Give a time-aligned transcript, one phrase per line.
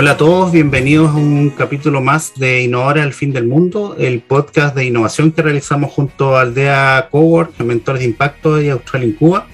[0.00, 4.22] Hola a todos, bienvenidos a un capítulo más de Innovar al fin del mundo, el
[4.22, 9.12] podcast de innovación que realizamos junto a Aldea Cowork, Mentores de Impacto y Australia en
[9.12, 9.46] Cuba,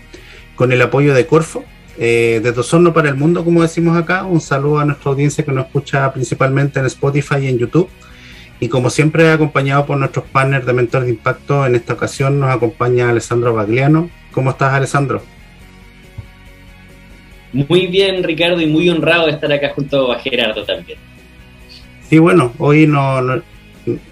[0.55, 1.65] con el apoyo de Corfo.
[1.99, 5.51] Eh, desde Osorno para el Mundo, como decimos acá, un saludo a nuestra audiencia que
[5.51, 7.89] nos escucha principalmente en Spotify y en YouTube.
[8.61, 12.55] Y como siempre, acompañado por nuestros partners de Mentores de Impacto, en esta ocasión nos
[12.55, 14.11] acompaña Alessandro Bagliano.
[14.31, 15.23] ¿Cómo estás, Alessandro?
[17.57, 20.99] Muy bien, Ricardo, y muy honrado de estar acá junto a Gerardo también.
[22.07, 23.43] Sí, bueno, hoy no,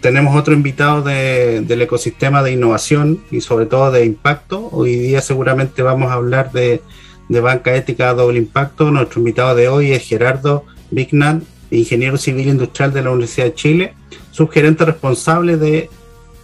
[0.00, 4.70] tenemos otro invitado del ecosistema de innovación y sobre todo de impacto.
[4.72, 6.80] Hoy día seguramente vamos a hablar de,
[7.28, 8.90] banca ética doble impacto.
[8.90, 13.94] Nuestro invitado de hoy es Gerardo Bignan, ingeniero civil industrial de la Universidad de Chile,
[14.30, 15.90] subgerente responsable de,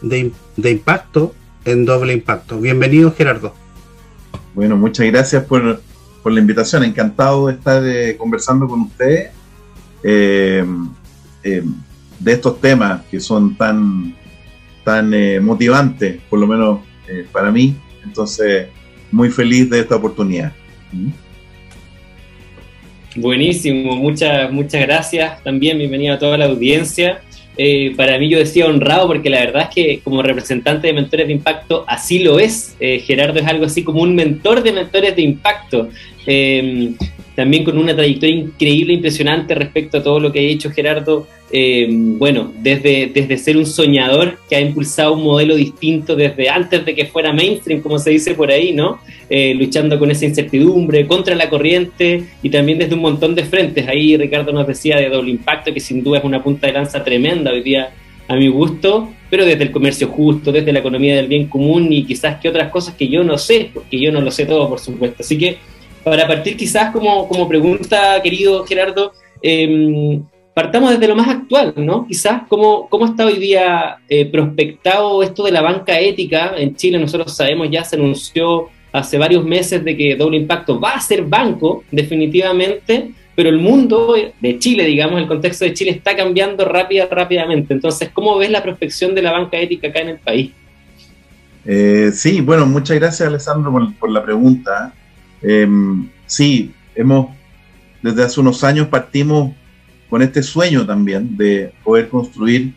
[0.02, 2.60] de impacto en doble impacto.
[2.60, 3.54] Bienvenido, Gerardo.
[4.54, 5.80] Bueno, muchas gracias por
[6.22, 6.84] por la invitación.
[6.84, 9.30] Encantado de estar eh, conversando con ustedes
[10.02, 10.64] eh,
[11.42, 11.62] eh,
[12.18, 14.14] de estos temas que son tan,
[14.84, 16.80] tan motivantes, por lo menos
[17.32, 17.76] para mí.
[18.04, 18.68] Entonces,
[19.10, 20.52] muy feliz de esta oportunidad.
[23.16, 25.78] Buenísimo, muchas, muchas gracias también.
[25.78, 27.20] Bienvenido a toda la audiencia.
[27.62, 31.26] Eh, para mí yo decía honrado porque la verdad es que como representante de mentores
[31.26, 32.74] de impacto así lo es.
[32.80, 35.90] Eh, Gerardo es algo así como un mentor de mentores de impacto.
[36.26, 36.92] Eh,
[37.40, 41.26] también con una trayectoria increíble, impresionante respecto a todo lo que ha hecho Gerardo.
[41.50, 46.84] Eh, bueno, desde, desde ser un soñador que ha impulsado un modelo distinto desde antes
[46.84, 49.00] de que fuera mainstream, como se dice por ahí, ¿no?
[49.30, 53.88] Eh, luchando con esa incertidumbre, contra la corriente y también desde un montón de frentes.
[53.88, 57.02] Ahí Ricardo nos decía de doble impacto, que sin duda es una punta de lanza
[57.02, 57.90] tremenda hoy día
[58.28, 62.04] a mi gusto, pero desde el comercio justo, desde la economía del bien común y
[62.04, 64.78] quizás que otras cosas que yo no sé, porque yo no lo sé todo, por
[64.78, 65.16] supuesto.
[65.20, 65.56] Así que
[66.04, 69.12] para partir quizás como, como pregunta, querido Gerardo,
[69.42, 70.22] em,
[70.54, 72.06] partamos desde lo más actual, ¿no?
[72.06, 76.54] Quizás cómo, cómo está hoy día eh, prospectado esto de la banca ética.
[76.56, 80.92] En Chile nosotros sabemos, ya se anunció hace varios meses de que Doble Impacto va
[80.92, 86.16] a ser banco, definitivamente, pero el mundo de Chile, digamos, el contexto de Chile está
[86.16, 87.72] cambiando rápida, rápidamente.
[87.72, 90.50] Entonces, ¿cómo ves la prospección de la banca ética acá en el país?
[91.64, 94.92] Eh, sí, bueno, muchas gracias Alessandro por, por la pregunta.
[95.42, 97.28] Em, sí, hemos,
[98.02, 99.54] desde hace unos años partimos
[100.08, 102.74] con este sueño también de poder construir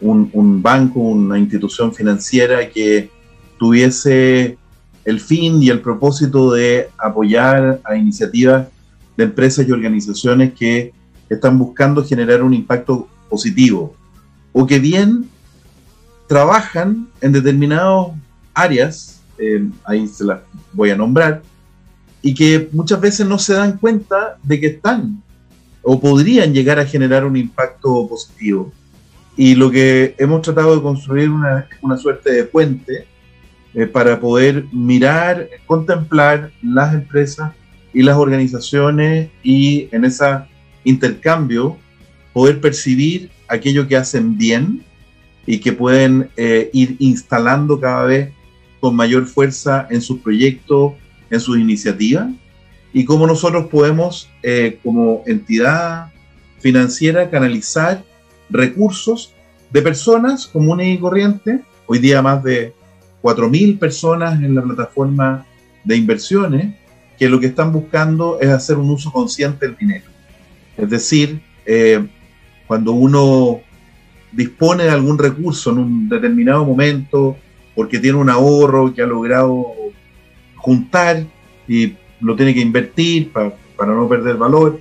[0.00, 3.10] un, banco, una institución financiera que
[3.58, 4.56] tuviese
[5.04, 8.68] el fin y el propósito de apoyar a iniciativas
[9.16, 10.92] de empresas y organizaciones que
[11.28, 13.94] están buscando generar un impacto positivo
[14.52, 15.28] o que bien
[16.26, 18.08] trabajan en determinadas
[18.54, 20.40] áreas, em, ahí se las
[20.72, 21.42] voy a nombrar,
[22.22, 25.22] y que muchas veces no se dan cuenta de que están
[25.82, 28.72] o podrían llegar a generar un impacto positivo.
[29.36, 33.06] Y lo que hemos tratado de construir una, una suerte de puente
[33.72, 37.52] eh, para poder mirar, contemplar las empresas
[37.94, 40.24] y las organizaciones y en ese
[40.84, 41.76] intercambio
[42.32, 44.84] poder percibir aquello que hacen bien
[45.46, 48.32] y que pueden eh, ir instalando cada vez
[48.80, 50.94] con mayor fuerza en sus proyectos,
[51.30, 52.28] en sus iniciativas
[52.92, 56.12] y cómo nosotros podemos, eh, como entidad
[56.58, 58.02] financiera, canalizar
[58.48, 59.32] recursos
[59.70, 61.60] de personas comunes y corrientes.
[61.86, 62.74] Hoy día más de
[63.22, 65.46] 4.000 personas en la plataforma
[65.84, 66.74] de inversiones
[67.18, 70.06] que lo que están buscando es hacer un uso consciente del dinero.
[70.76, 72.06] Es decir, eh,
[72.66, 73.60] cuando uno
[74.32, 77.36] dispone de algún recurso en un determinado momento,
[77.74, 79.74] porque tiene un ahorro que ha logrado
[80.60, 81.24] juntar
[81.66, 84.80] y lo tiene que invertir para no perder valor.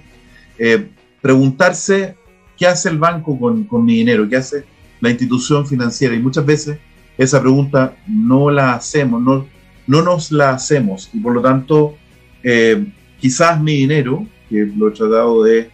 [0.57, 0.87] Eh,
[1.21, 2.15] preguntarse
[2.57, 4.65] qué hace el banco con, con, mi dinero, qué hace
[4.99, 6.15] la institución financiera.
[6.15, 6.77] Y muchas veces
[7.17, 9.45] esa pregunta no la hacemos, no,
[9.87, 11.09] no nos la hacemos.
[11.13, 11.95] Y por lo tanto,
[12.43, 12.85] eh,
[13.19, 15.69] quizás mi dinero, que lo he tratado de,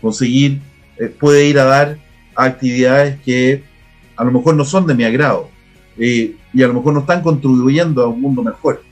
[0.00, 0.60] conseguir,
[0.98, 1.98] eh, puede ir a dar
[2.34, 3.62] a actividades que
[4.16, 5.48] a lo mejor no son de mi agrado
[5.96, 8.82] y a lo mejor no están contribuyendo a un mundo mejor.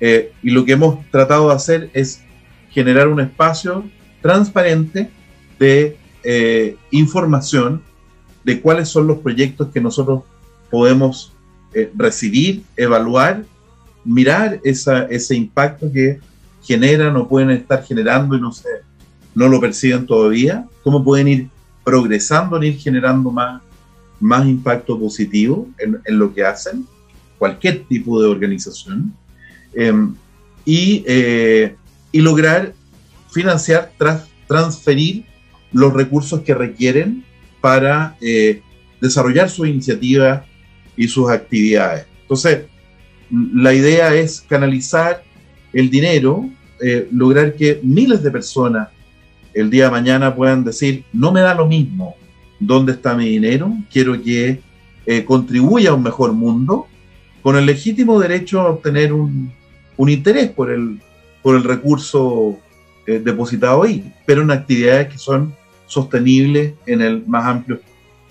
[0.00, 2.22] Eh, y lo que hemos tratado de hacer es
[2.70, 3.84] generar un espacio
[4.22, 5.10] transparente
[5.58, 7.82] de eh, información
[8.44, 10.22] de cuáles son los proyectos que nosotros
[10.70, 11.32] podemos
[11.74, 13.44] eh, recibir, evaluar,
[14.04, 16.20] mirar ese impacto que
[16.62, 18.52] generan o pueden estar generando y no,
[19.34, 21.48] no lo perciben todavía, cómo pueden ir
[21.84, 23.60] progresando en ir generando más,
[24.20, 26.86] más impacto positivo en, en lo que hacen,
[27.38, 29.14] cualquier tipo de organización
[30.64, 31.74] y, eh,
[32.12, 32.74] y, lograr
[33.30, 33.92] financiar,
[34.46, 35.24] transferir
[35.72, 37.24] los recursos que requieren
[37.60, 38.62] para eh,
[39.00, 40.44] desarrollar sus iniciativas
[40.96, 42.06] y sus actividades.
[42.22, 42.64] Entonces,
[43.30, 45.22] la idea es canalizar
[45.72, 46.48] el dinero,
[46.80, 48.88] eh, lograr que miles de personas
[49.54, 52.14] el día de mañana puedan decir, no me da lo mismo
[52.60, 54.60] dónde está mi dinero, quiero que
[55.06, 56.86] eh, contribuya a un mejor mundo,
[57.42, 59.52] con el legítimo derecho a obtener un,
[60.06, 61.00] interés por el,
[61.42, 62.58] por el recurso
[63.06, 65.54] eh, depositado ahí, pero en actividades que son
[65.86, 67.80] sostenibles en el más amplio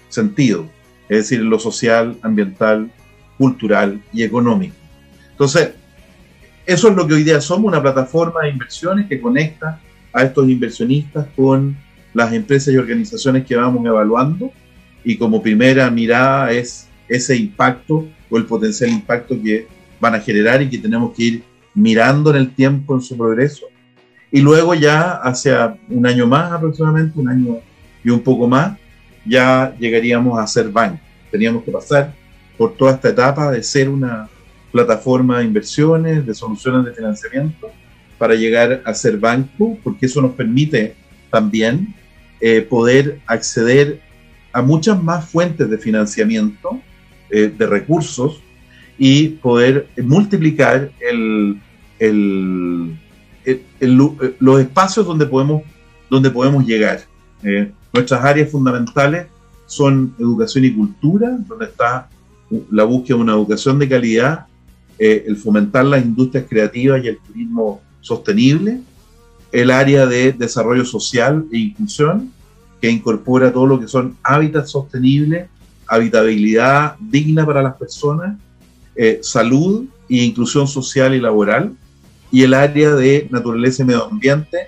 [0.08, 0.70] sentido,
[1.10, 2.92] es decir, en lo social, ambiental,
[3.38, 4.76] cultural y económico.
[5.32, 5.72] Entonces,
[6.66, 9.80] eso es lo que hoy día somos, una plataforma de inversiones que conecta
[10.14, 11.78] a estos inversionistas con
[12.14, 14.52] las empresas y organizaciones que vamos evaluando
[15.04, 19.68] y como primera mirada es ese impacto o el potencial impacto que
[20.00, 21.44] van a generar y que tenemos que ir
[21.78, 23.68] mirando en el tiempo en su progreso.
[24.32, 27.58] Y luego ya hacia un año más aproximadamente, un año
[28.04, 28.78] y un poco más,
[29.24, 31.00] ya llegaríamos a ser banco.
[31.30, 32.16] Teníamos que pasar
[32.58, 34.28] por toda esta etapa de ser una
[34.72, 37.70] plataforma de inversiones, de soluciones de financiamiento,
[38.18, 40.96] para llegar a ser banco, porque eso nos permite
[41.30, 41.94] también
[42.42, 44.02] eh, poder acceder
[44.52, 46.82] a muchas más fuentes de financiamiento,
[47.30, 48.42] eh, de recursos,
[48.98, 51.60] y poder multiplicar el,
[53.80, 55.64] los espacios donde podemos,
[56.10, 57.02] donde podemos llegar.
[57.44, 59.28] Eh, nuestras áreas fundamentales
[59.66, 62.10] son educación y cultura, donde está
[62.72, 64.46] la búsqueda de una educación de calidad,
[64.98, 68.82] el fomentar las industrias creativas y el turismo sostenible,
[69.52, 72.32] el área de desarrollo social e inclusión,
[72.82, 75.50] que incorpora todo lo que son hábitats sostenibles,
[75.88, 78.38] habitabilidad digna para las personas,
[78.96, 81.74] eh, salud e inclusión social y laboral,
[82.32, 84.68] y el área de naturaleza y medio ambiente,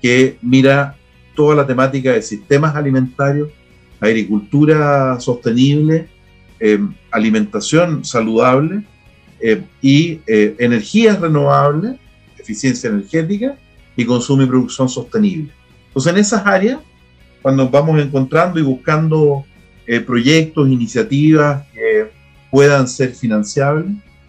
[0.00, 0.96] que mira
[1.34, 3.48] toda la temática de sistemas alimentarios,
[4.00, 6.08] agricultura sostenible,
[6.60, 6.78] eh,
[7.10, 8.82] alimentación saludable
[9.40, 11.96] eh, y energías renovables
[12.48, 13.56] eficiencia energética
[13.94, 15.52] y consumo y producción sostenible.
[15.88, 16.78] Entonces, en esas áreas,
[17.42, 19.44] cuando vamos encontrando y buscando
[19.86, 22.10] eh, proyectos, iniciativas que
[22.50, 23.86] puedan ser financiables,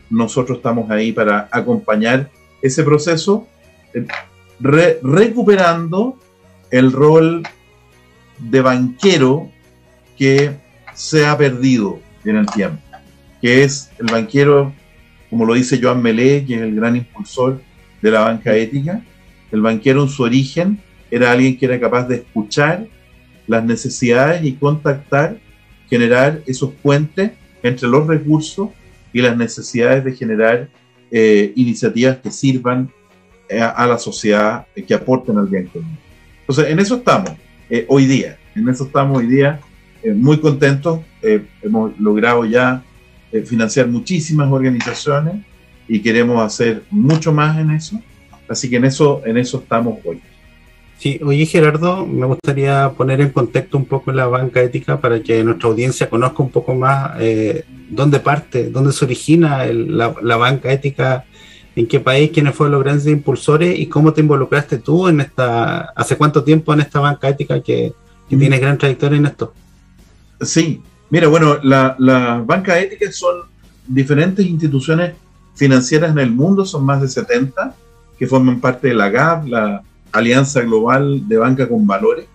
[0.09, 2.29] nosotros estamos ahí para acompañar
[2.61, 3.47] ese proceso,
[3.93, 4.05] eh,
[5.01, 6.17] recuperando
[6.71, 7.43] el rol
[8.37, 9.49] de banquero
[10.17, 10.51] que
[10.93, 12.81] se ha perdido en el tiempo,
[13.41, 14.73] que es el banquero,
[15.29, 17.61] como lo dice Joan Melé, que es el gran impulsor
[18.01, 19.01] de la banca ética.
[19.51, 22.85] El banquero en su origen era alguien que era capaz de escuchar
[23.47, 25.39] las necesidades y contactar,
[25.89, 27.31] generar esos puentes
[27.63, 28.69] entre los recursos
[29.11, 30.69] y las necesidades de generar
[31.11, 32.91] eh, iniciativas que sirvan
[33.47, 35.97] eh, a, la sociedad, eh, que aporten al bien común.
[36.41, 37.31] Entonces, en eso estamos
[37.87, 39.59] hoy día, en eso estamos hoy día
[40.15, 41.01] muy contentos.
[41.61, 42.83] hemos logrado ya
[43.45, 45.45] financiar muchísimas organizaciones
[45.87, 48.01] y queremos hacer mucho más en eso.
[48.47, 50.19] Así que en eso, en eso estamos hoy.
[50.99, 55.41] Sí, oye Gerardo, me gustaría poner en contexto un poco la banca ética para que
[55.45, 61.25] nuestra audiencia conozca un poco más eh, dónde parte, dónde se origina la, banca ética,
[61.75, 65.81] en qué país, quiénes fueron los grandes impulsores y cómo te involucraste tú en esta,
[65.95, 67.93] hace cuánto tiempo en esta banca ética que,
[68.29, 68.39] que mm.
[68.39, 69.53] tienes gran trayectoria en esto.
[70.41, 73.41] Sí, mira, bueno, las la banca ética son
[73.87, 75.13] diferentes instituciones
[75.55, 77.75] financieras en el mundo, son más de 70,
[78.17, 79.81] que forman parte de la GAP, la
[80.11, 82.25] Alianza Global de Banca con Valores,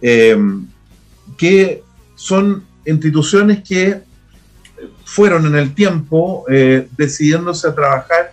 [0.00, 0.66] em,
[1.36, 1.82] que
[2.14, 4.00] son instituciones que
[5.04, 8.32] fueron en el tiempo eh, decidiéndose a trabajar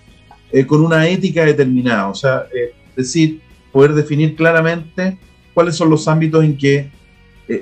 [0.51, 5.17] eh, con una ética determinada, o sea, es eh, decir, poder definir claramente
[5.53, 6.91] cuáles son los ámbitos en que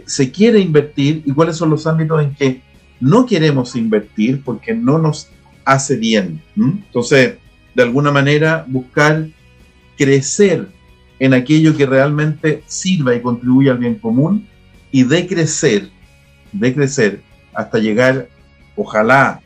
[0.05, 2.61] se quiere invertir y cuáles son los ámbitos en que
[3.01, 5.29] no queremos invertir porque no nos
[5.65, 6.41] hace bien.
[6.55, 7.35] Entonces,
[7.75, 9.27] de alguna manera, buscar
[9.97, 10.67] crecer
[11.19, 14.47] en aquello que realmente sirva y contribuya al bien común
[14.91, 15.89] y de crecer,
[16.51, 17.21] de crecer
[17.53, 18.29] hasta llegar,
[18.75, 19.41] ojalá,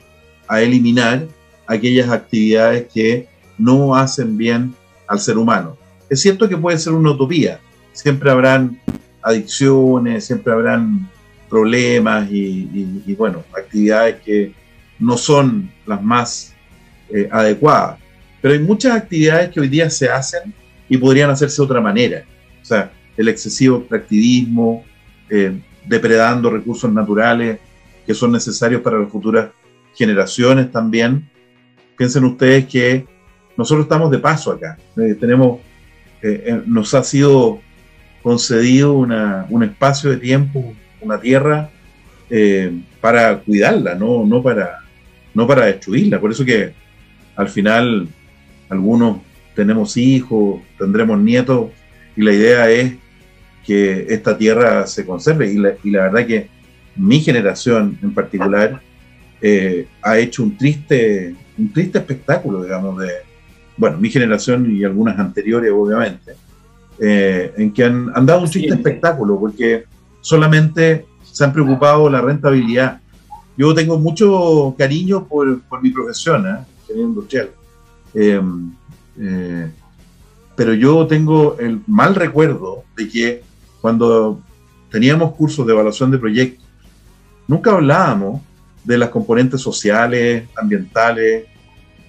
[0.47, 1.27] a eliminar
[1.65, 4.73] aquellas actividades que no hacen bien
[5.07, 5.77] al ser humano.
[6.09, 7.59] Es cierto que puede ser una utopía,
[7.91, 8.79] siempre habrán
[9.21, 11.09] adicciones, siempre habrán
[11.49, 14.53] problemas y bueno, actividades que
[14.99, 16.53] no son las más
[17.09, 17.99] eh, adecuadas.
[18.41, 20.53] Pero hay muchas actividades que hoy día se hacen
[20.89, 22.23] y podrían hacerse de otra manera.
[22.61, 24.83] O sea, el excesivo extractivismo,
[25.29, 27.59] eh, depredando recursos naturales
[28.07, 29.51] que son necesarios para las futuras
[29.93, 31.29] generaciones también.
[31.95, 33.05] Piensen ustedes que
[33.55, 34.77] nosotros estamos de paso acá.
[34.95, 35.59] Eh, tenemos,
[36.65, 37.59] nos ha sido
[38.23, 41.69] concedido un espacio de tiempo, una tierra,
[42.29, 44.79] eh, para cuidarla, no, no, para,
[45.33, 46.19] no para destruirla.
[46.19, 46.73] Por eso que
[47.35, 48.07] al final
[48.69, 49.19] algunos
[49.55, 51.71] tenemos hijos, tendremos nietos,
[52.15, 52.95] y la idea es
[53.65, 55.51] que esta tierra se conserve.
[55.51, 56.49] Y la, y la verdad que
[56.97, 58.81] mi generación en particular
[59.41, 63.09] eh, ha hecho un triste, un triste espectáculo, digamos, de,
[63.77, 66.33] bueno, mi generación y algunas anteriores, obviamente,
[66.99, 69.85] eh, en que han, han, dado un triste espectáculo, porque
[70.21, 72.99] solamente se han preocupado la rentabilidad.
[73.55, 76.93] Yo tengo mucho cariño por, por mi profesión, ¿eh?
[76.95, 77.49] industrial.
[78.13, 78.41] Eh,
[79.19, 79.71] eh,
[80.55, 83.43] pero yo tengo el mal recuerdo de que
[83.81, 84.41] cuando
[84.89, 86.66] teníamos cursos de evaluación de proyectos,
[87.47, 88.41] nunca hablábamos
[88.83, 91.45] de las componentes sociales, ambientales,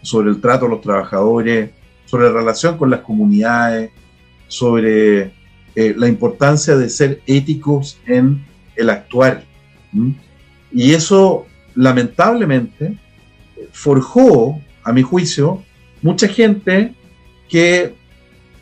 [0.03, 1.71] sobre el trato a los trabajadores,
[2.07, 3.91] sobre la relación con las comunidades,
[4.47, 5.33] sobre
[5.75, 8.45] eh, la importancia de ser éticos en
[8.77, 9.45] el actuar.
[10.73, 12.99] Y eso, lamentablemente,
[13.73, 15.63] forjó, a mi juicio,
[16.01, 16.95] mucha gente
[17.49, 17.95] que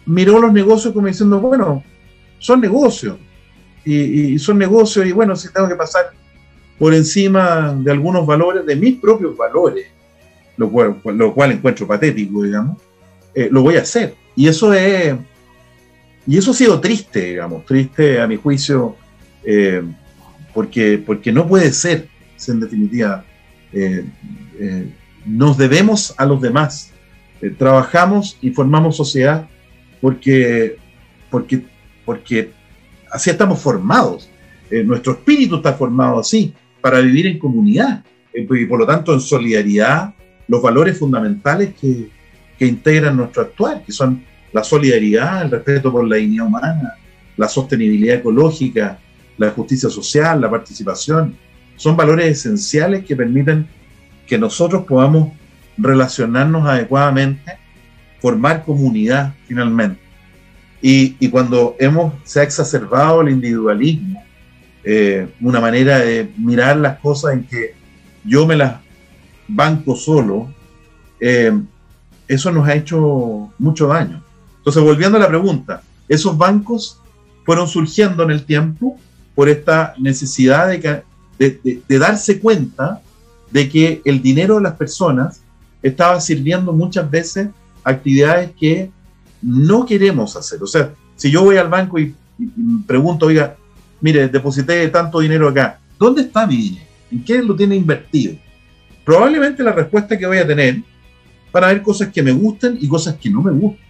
[0.06, 1.84] miró los negocios como diciendo, bueno,
[2.38, 3.16] son negocios.
[3.84, 6.12] Y, son negocios y bueno, si tengo que pasar
[6.78, 9.86] por encima de algunos valores, de mis propios valores,
[10.56, 12.78] lo cual, lo cual encuentro patético, digamos,
[13.34, 14.14] eh, lo voy a hacer.
[14.34, 15.14] Y eso es,
[16.26, 18.96] y eso ha sido triste, digamos, triste a mi juicio,
[19.44, 19.82] eh,
[20.52, 22.08] porque, porque no puede ser,
[22.48, 23.24] en definitiva,
[23.72, 24.04] eh,
[25.24, 26.92] nos debemos a los demás,
[27.58, 29.46] trabajamos y formamos sociedad
[30.00, 30.76] porque,
[31.30, 31.64] porque,
[32.04, 32.52] porque
[33.10, 34.30] así estamos formados.
[34.70, 36.52] Eh, nuestro espíritu está formado así,
[36.86, 40.14] para vivir en comunidad eh, y por lo tanto en solidaridad,
[40.46, 42.08] los valores fundamentales que,
[42.56, 46.94] que integran nuestro actuar, que son la solidaridad, el respeto por la dignidad humana,
[47.36, 49.00] la sostenibilidad ecológica,
[49.36, 51.34] la justicia social, la participación,
[51.74, 53.66] son valores esenciales que permiten
[54.24, 55.32] que nosotros podamos
[55.76, 57.58] relacionarnos adecuadamente,
[58.20, 59.98] formar comunidad finalmente.
[60.80, 64.22] Y, y cuando hemos, se ha exacerbado el individualismo,
[64.88, 67.74] eh, una manera de mirar las cosas en que
[68.24, 68.76] yo me las
[69.48, 70.48] banco solo,
[71.20, 71.52] eh,
[72.28, 74.22] eso nos ha hecho mucho daño.
[74.58, 77.00] Entonces, volviendo a la pregunta, esos bancos
[77.44, 78.96] fueron surgiendo en el tiempo
[79.34, 81.02] por esta necesidad de,
[81.38, 83.02] de, de darse cuenta
[83.50, 85.40] de que el dinero de las personas
[85.82, 87.48] estaba sirviendo muchas veces
[87.84, 88.90] actividades que
[89.42, 90.62] no queremos hacer.
[90.62, 92.14] O sea, si yo voy al banco y,
[92.86, 93.56] pregunto, oiga,
[94.00, 96.86] mire, deposité tanto dinero acá, ¿dónde está mi dinero?
[97.10, 98.36] ¿En qué lo tiene invertido?
[99.04, 100.82] Probablemente la respuesta que voy a tener
[101.52, 103.86] para ver cosas que me gusten y cosas que no me gustan.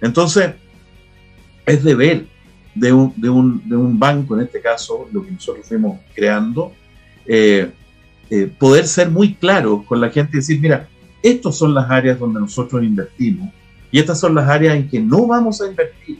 [0.00, 0.52] Entonces,
[1.66, 2.26] es deber
[2.74, 6.72] de un, de un, de un banco, en este caso, lo que nosotros fuimos creando,
[7.26, 7.70] eh,
[8.30, 10.88] eh, poder ser muy claros con la gente y decir, mira,
[11.22, 13.50] estas son las áreas donde nosotros invertimos
[13.90, 16.18] y estas son las áreas en que no vamos a invertir.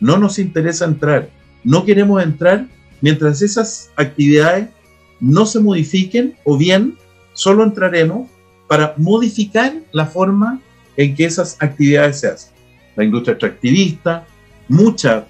[0.00, 1.28] No nos interesa entrar.
[1.62, 2.66] No queremos entrar
[3.00, 4.68] mientras esas actividades
[5.20, 6.96] no se modifiquen o bien
[7.32, 8.28] solo entraremos
[8.68, 10.60] para modificar la forma
[10.96, 12.52] en que esas actividades se hacen.
[12.96, 14.26] La industria extractivista,
[14.68, 15.26] mucha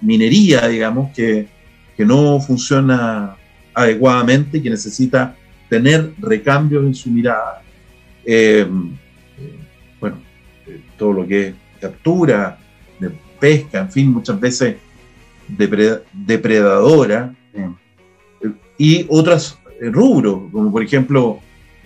[0.00, 1.48] minería, digamos, que,
[1.96, 3.36] que no funciona
[3.74, 5.36] adecuadamente, que necesita
[5.68, 7.62] tener recambios en su mirada,
[8.24, 8.66] eh,
[10.00, 10.18] bueno,
[10.66, 12.58] eh, todo lo que es captura,
[12.98, 14.76] de pesca, en fin, muchas veces
[15.48, 17.68] depredadora, eh,
[18.76, 21.40] y otros rubros, como por ejemplo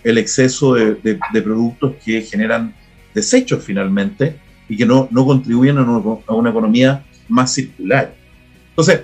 [0.04, 2.74] el exceso de, productos que generan
[3.14, 4.36] desechos finalmente
[4.68, 8.14] y que no, no contribuyen a una, economía más circular.
[8.70, 9.02] Entonces,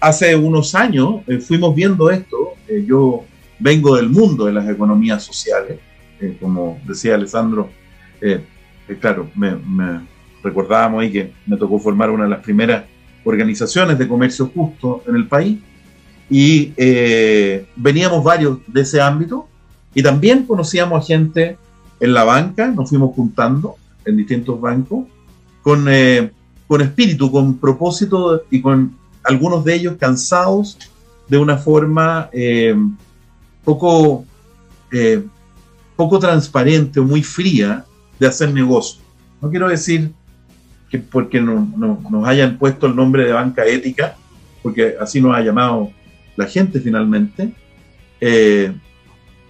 [0.00, 2.54] hace unos años fuimos viendo esto,
[2.86, 3.24] yo
[3.58, 5.78] vengo del mundo de las economías sociales,
[6.20, 7.70] eh, como decía Alessandro,
[8.20, 8.40] eh,
[8.88, 9.56] eh, claro, me,
[10.42, 12.84] recordábamos ahí que me tocó formar una de las primeras
[13.28, 15.58] organizaciones de comercio justo en el país
[16.30, 16.72] y
[17.76, 19.48] veníamos varios de ese ámbito
[19.94, 21.56] y también conocíamos a gente
[22.00, 25.06] en la banca, nos fuimos juntando en distintos bancos
[25.62, 25.86] con,
[26.66, 30.76] con espíritu, con propósito y con algunos de ellos cansados
[31.28, 32.30] de una forma
[33.64, 34.24] poco
[35.98, 37.84] poco transparente o muy fría
[38.20, 39.00] de hacer negocio.
[39.42, 40.12] No quiero decir
[40.90, 41.68] que porque no,
[42.10, 44.16] nos hayan puesto el nombre de banca ética,
[44.62, 45.90] porque así nos ha llamado
[46.36, 47.52] la gente finalmente,
[48.20, 48.72] eh,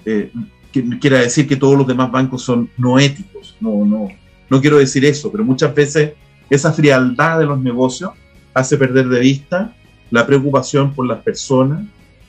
[0.04, 0.33] eh,
[0.73, 3.57] que quiera decir que todos los demás bancos son no éticos.
[3.61, 4.09] No, no,
[4.50, 6.12] no quiero decir eso, pero muchas veces
[6.50, 8.12] esa frialdad de los negocios
[8.54, 9.75] hace perder de vista
[10.11, 11.85] la preocupación por las personas,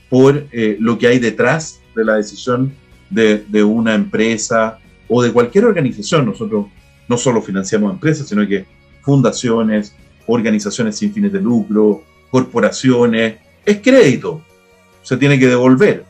[0.09, 2.73] por eh, lo que hay detrás de la decisión
[3.09, 6.25] de, de, una empresa o de cualquier organización.
[6.25, 6.67] Nosotros
[7.07, 8.65] no solo financiamos empresas, sino que
[9.09, 9.95] fundaciones,
[10.27, 13.37] organizaciones sin fines de lucro, corporaciones.
[13.65, 14.43] Es crédito,
[15.01, 16.05] se tiene que devolver,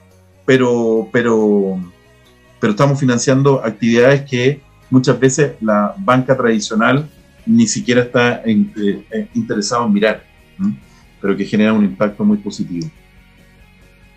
[0.46, 1.80] pero, pero,
[2.60, 7.10] pero estamos financiando actividades que muchas veces la banca tradicional
[7.46, 10.26] ni siquiera está en, eh, interesado en mirar,
[11.22, 12.86] pero que generan un impacto muy positivo.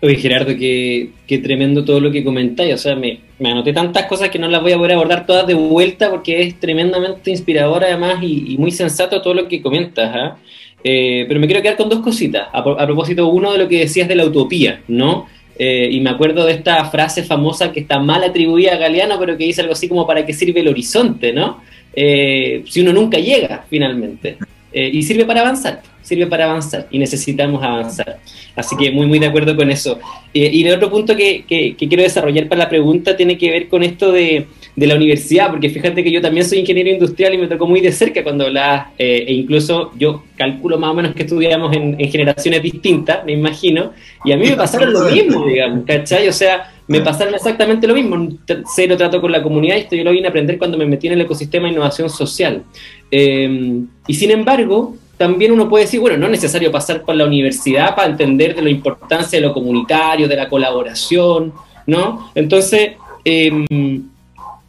[0.03, 2.73] Oye, Gerardo, qué, qué, tremendo todo lo que comentáis.
[2.73, 5.53] O sea, me, anoté tantas cosas que no las voy a poder abordar todas de
[5.53, 10.11] vuelta porque es tremendamente inspirador además y, muy sensato todo lo que comentas.
[10.13, 10.37] ¿ah?
[10.83, 12.49] Eh, pero me quiero quedar con dos cositas.
[12.51, 15.27] A, a, propósito, uno de lo que decías de la utopía, ¿no?
[15.57, 19.37] Eh, y me acuerdo de esta frase famosa que está mal atribuida a Galeano, pero
[19.37, 21.61] que dice algo así como para qué sirve el horizonte, ¿no?
[21.95, 24.35] Eh, si uno nunca llega finalmente.
[24.73, 28.19] Eh, y sirve para avanzar, sirve para avanzar y necesitamos avanzar.
[28.55, 29.99] Así que muy, muy de acuerdo con eso.
[30.33, 33.51] Eh, y el otro punto que, que, que, quiero desarrollar para la pregunta tiene que
[33.51, 37.35] ver con esto de, de, la universidad, porque fíjate que yo también soy ingeniero industrial
[37.35, 40.93] y me tocó muy de cerca cuando hablabas, eh, e incluso yo calculo más o
[40.95, 43.93] menos que estudiamos en, en generaciones distintas, me imagino,
[44.25, 46.27] y a mí me pasaron lo mismo, digamos, ¿cachai?
[46.27, 48.27] O sea, me pasaron exactamente lo mismo.
[48.75, 51.13] Cero trato con la comunidad, esto yo lo vine a aprender cuando me metí en
[51.13, 52.63] el ecosistema de innovación social.
[53.09, 57.25] Eh, y sin embargo, también uno puede decir, bueno, no es necesario pasar por la
[57.25, 61.53] universidad para entender de la importancia de lo comunitario, de la colaboración,
[61.87, 62.31] ¿no?
[62.35, 63.65] Entonces, eh,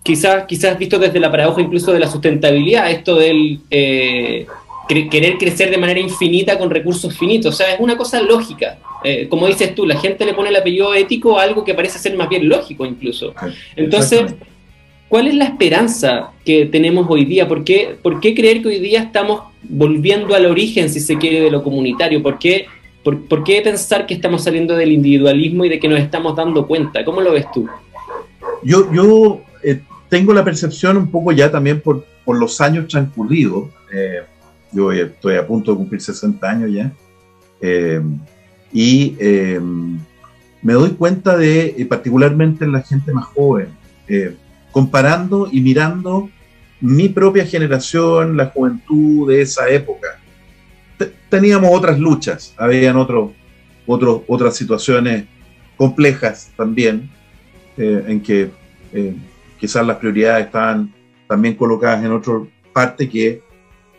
[0.02, 4.46] quizás, quizás visto desde la paradoja incluso de la sustentabilidad, esto del eh,
[4.86, 8.78] querer crecer de manera infinita con recursos finitos, o sea, es una cosa lógica.
[9.04, 11.98] Eh, como dices tú, la gente le pone el apellido ético a algo que parece
[11.98, 13.34] ser más bien lógico incluso.
[13.76, 14.34] Entonces,
[15.08, 17.46] ¿cuál es la esperanza que tenemos hoy día?
[17.46, 21.42] ¿Por qué, ¿Por qué creer que hoy día estamos volviendo al origen, si se quiere,
[21.42, 22.22] de lo comunitario?
[22.22, 22.66] ¿Por qué,
[23.02, 26.66] por, por qué pensar que estamos saliendo del individualismo y de que nos estamos dando
[26.66, 27.04] cuenta?
[27.04, 27.68] ¿Cómo lo ves tú?
[28.62, 33.68] Yo, yo eh, tengo la percepción un poco ya también por, por los años transcurridos.
[33.92, 34.22] Eh,
[34.72, 36.90] yo estoy a punto de cumplir 60 años ya.
[37.60, 38.00] Eh,
[38.74, 39.60] y eh,
[40.60, 43.68] me doy cuenta de, eh, particularmente en la gente más joven,
[44.08, 44.34] eh,
[44.72, 46.28] comparando y mirando
[46.80, 50.18] mi propia generación, la juventud de esa época.
[51.28, 53.32] teníamos otras luchas, habían otro,
[53.86, 55.24] otro, otras situaciones
[55.76, 57.10] complejas también,
[57.76, 58.50] en que
[59.58, 60.92] quizás las prioridades estaban
[61.26, 62.34] también colocadas en otra
[62.72, 63.42] parte que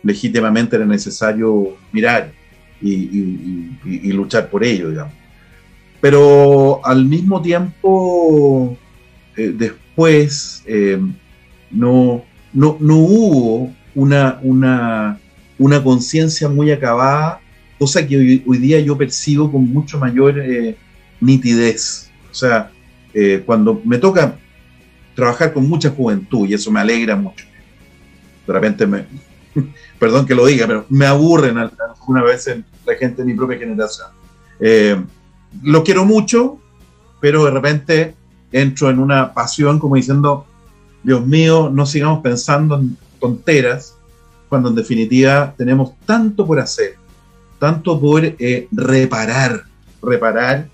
[0.02, 2.32] legítimamente era necesario mirar
[2.80, 5.12] y, y, y, y, luchar por ello, digamos.
[6.00, 8.76] Pero al mismo tiempo,
[9.36, 11.00] eh, después, eh,
[11.70, 15.18] no, no, no, hubo una, una,
[15.58, 17.40] una conciencia muy acabada,
[17.78, 20.76] cosa que hoy, hoy, día yo percibo con mucho mayor eh,
[21.20, 22.10] nitidez.
[22.30, 22.70] O sea,
[23.14, 24.36] eh, cuando me toca
[25.14, 27.46] trabajar con mucha juventud, y eso me alegra mucho,
[28.46, 29.06] de repente me,
[29.98, 32.48] perdón que lo diga, pero me aburren alguna vez
[32.84, 34.08] la gente de mi propia generación.
[34.60, 35.02] Eh,
[35.62, 36.58] lo quiero mucho,
[37.20, 38.14] pero de repente
[38.52, 40.46] entro en una pasión como diciendo,
[41.02, 43.96] Dios mío, no sigamos pensando en tonteras,
[44.48, 46.96] cuando en definitiva tenemos tanto por hacer,
[47.58, 49.64] tanto por eh, reparar,
[50.02, 50.68] reparar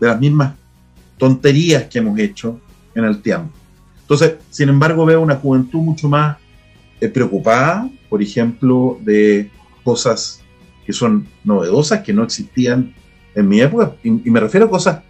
[0.00, 0.54] de las mismas
[1.18, 2.58] tonterías que hemos hecho
[2.94, 3.50] en el tiempo.
[4.00, 6.38] Entonces, sin embargo, veo una juventud mucho más
[7.08, 9.50] preocupada, por ejemplo, de
[9.82, 10.42] cosas
[10.84, 12.94] que son novedosas, que no existían
[13.34, 15.00] en mi época, y, me refiero a cosas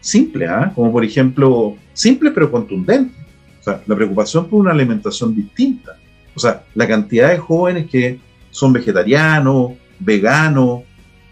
[0.00, 0.70] simples, ¿eh?
[0.74, 3.16] como por ejemplo, simples pero contundentes.
[3.60, 5.98] O sea, la preocupación por una alimentación distinta.
[6.34, 8.18] O sea, la cantidad de jóvenes que
[8.50, 10.80] son vegetarianos, veganos,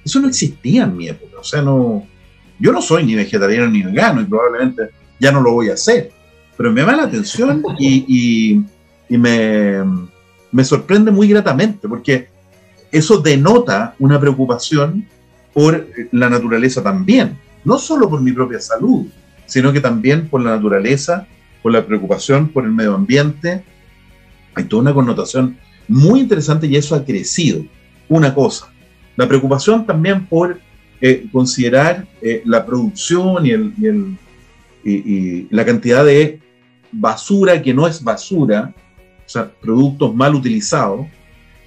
[0.05, 1.39] eso no existía en mi época.
[1.41, 2.07] O sea, no,
[2.59, 6.11] yo no soy ni vegetariano ni vegano y probablemente ya no lo voy a hacer.
[6.57, 8.61] Pero me llama la atención y,
[9.09, 9.85] y me,
[10.53, 12.29] me sorprende muy gratamente porque
[12.91, 15.07] eso denota una preocupación
[15.53, 19.07] por la naturaleza también, no solo por mi propia salud,
[19.47, 21.27] sino que también por la naturaleza,
[21.63, 23.65] por la preocupación por el medio ambiente.
[24.55, 27.65] Hay toda una connotación muy interesante y eso ha crecido.
[28.09, 28.73] Una cosa,
[29.17, 30.61] la preocupación también por
[31.01, 34.19] eh, considerar eh, la producción y, el, y, el,
[34.85, 36.41] y, y la cantidad de
[36.91, 38.73] basura que no es basura,
[39.29, 41.07] o sea, productos mal utilizados,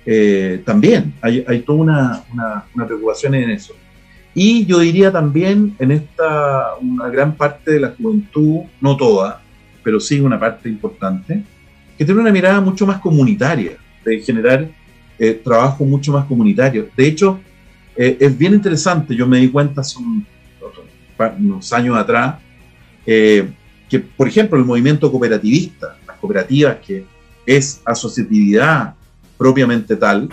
[0.04, 3.76] eh, también hay, hay toda una, una, una, preocupación en eso.
[4.34, 9.43] Y yo diría también en esta, una gran parte de la juventud, no toda,
[9.84, 11.43] pero sí una parte importante,
[11.95, 14.67] que tiene una mirada mucho más comunitaria, de generar
[15.19, 16.89] eh, trabajo mucho más comunitario.
[16.97, 17.39] De hecho,
[17.95, 20.00] eh, es bien interesante, yo me di cuenta hace
[21.38, 22.38] unos años atrás,
[23.06, 27.06] que, por ejemplo, el movimiento cooperativista, las cooperativas, que
[27.46, 28.94] es asociatividad
[29.38, 30.30] propiamente tal,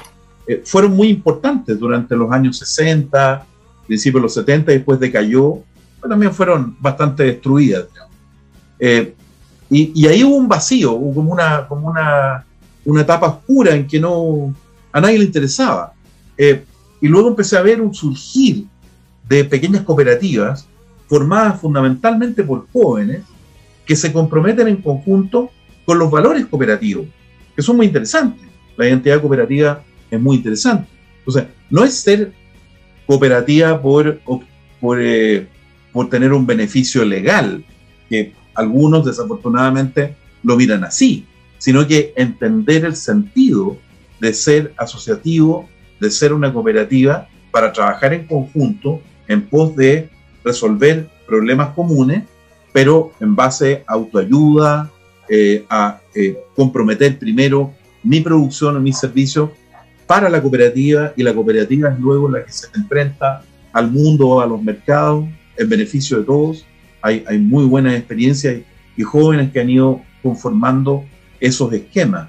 [0.64, 3.44] fueron muy importantes durante los años 60,
[3.86, 5.62] principios de los 70, y después decayó,
[6.00, 7.86] pero también fueron bastante destruidas.
[8.78, 9.12] y,
[9.70, 12.44] y, ahí hubo un vacío, como una, como una,
[12.84, 14.54] una etapa oscura en que no,
[14.92, 15.92] a nadie le interesaba.
[16.36, 16.64] Eh,
[17.00, 18.64] y luego empecé a ver un surgir
[19.28, 20.66] de pequeñas cooperativas
[21.06, 23.22] formadas fundamentalmente por jóvenes
[23.84, 25.50] que se comprometen en conjunto
[25.88, 27.06] con los valores cooperativos,
[27.56, 28.46] que son muy interesantes.
[28.76, 30.86] La identidad cooperativa es muy interesante.
[31.24, 31.32] O
[31.70, 32.34] no es ser
[33.06, 34.20] cooperativa por,
[34.80, 35.48] por, eh,
[35.90, 37.64] por tener un beneficio legal,
[38.10, 41.24] que algunos desafortunadamente lo miran así,
[41.56, 43.78] sino que entender el sentido
[44.20, 45.70] de ser asociativo,
[46.00, 50.10] de ser una cooperativa, para trabajar en conjunto en pos de
[50.44, 52.24] resolver problemas comunes,
[52.74, 54.92] pero en base a autoayuda,
[55.28, 59.52] eh, a eh, comprometer primero mi producción o mi servicio
[60.06, 64.46] para la cooperativa y la cooperativa es luego la que se enfrenta al mundo, a
[64.46, 66.64] los mercados, en beneficio de todos.
[67.02, 68.62] Hay, hay muy buenas experiencias
[68.96, 71.04] y, jóvenes que han ido conformando
[71.38, 72.28] esos esquemas.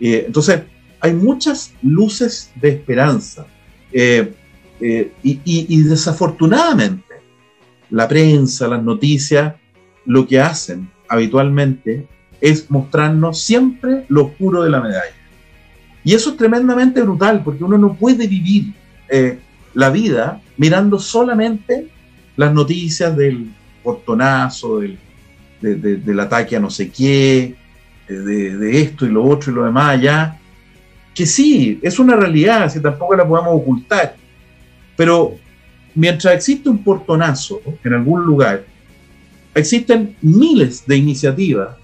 [0.00, 0.62] Eh, entonces,
[1.00, 3.46] hay muchas luces de esperanza.
[3.92, 4.32] Eh,
[4.80, 7.04] eh, y, desafortunadamente,
[7.90, 9.54] la prensa, las noticias,
[10.04, 12.06] lo que hacen habitualmente
[12.40, 15.14] es mostrarnos siempre lo oscuro de la medalla.
[16.04, 18.72] Y eso es tremendamente brutal, porque uno no puede vivir
[19.08, 19.38] eh,
[19.74, 21.88] la vida mirando solamente
[22.36, 23.50] las noticias del
[23.82, 24.98] portonazo, del,
[25.60, 27.56] del ataque a no sé qué,
[28.08, 30.38] de, de, esto y lo otro y lo demás allá,
[31.14, 34.16] que sí, es una realidad, si tampoco la podemos ocultar,
[34.96, 35.34] pero
[35.94, 38.64] mientras existe un portonazo en algún lugar,
[39.54, 41.76] existen miles de iniciativas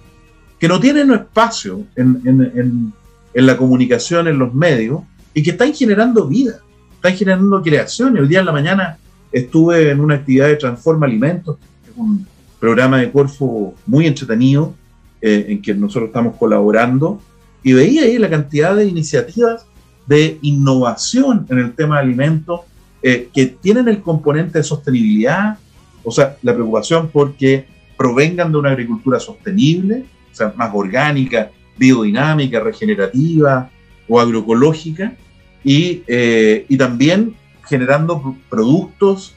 [0.58, 2.92] que no tienen espacio en, en,
[3.34, 5.00] en, la comunicación, en los medios,
[5.32, 6.60] y que están generando vida,
[6.94, 8.22] están generando creaciones.
[8.22, 8.98] El día de la mañana
[9.32, 12.26] estuve en una actividad de Transforma Alimentos, que es un
[12.60, 14.74] programa de Corfo muy entretenido,
[15.20, 17.20] eh, en que nosotros estamos colaborando,
[17.62, 19.66] y veía ahí la cantidad de iniciativas
[20.06, 22.60] de innovación en el tema de alimentos
[23.02, 25.58] eh, que tienen el componente de sostenibilidad,
[26.04, 30.04] o sea, la preocupación porque provengan de una agricultura sostenible,
[30.36, 33.70] sea, más orgánica, biodinámica, regenerativa
[34.08, 35.14] o agroecológica,
[35.62, 37.34] y, eh, y también
[37.66, 39.34] generando productos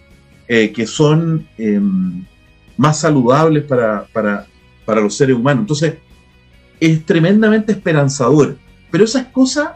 [0.47, 2.23] eh, que son em,
[2.75, 4.45] más saludables para, para,
[4.85, 5.61] para los seres humanos.
[5.61, 5.95] Entonces,
[6.79, 8.57] es tremendamente esperanzador.
[8.91, 9.71] Pero esas cosas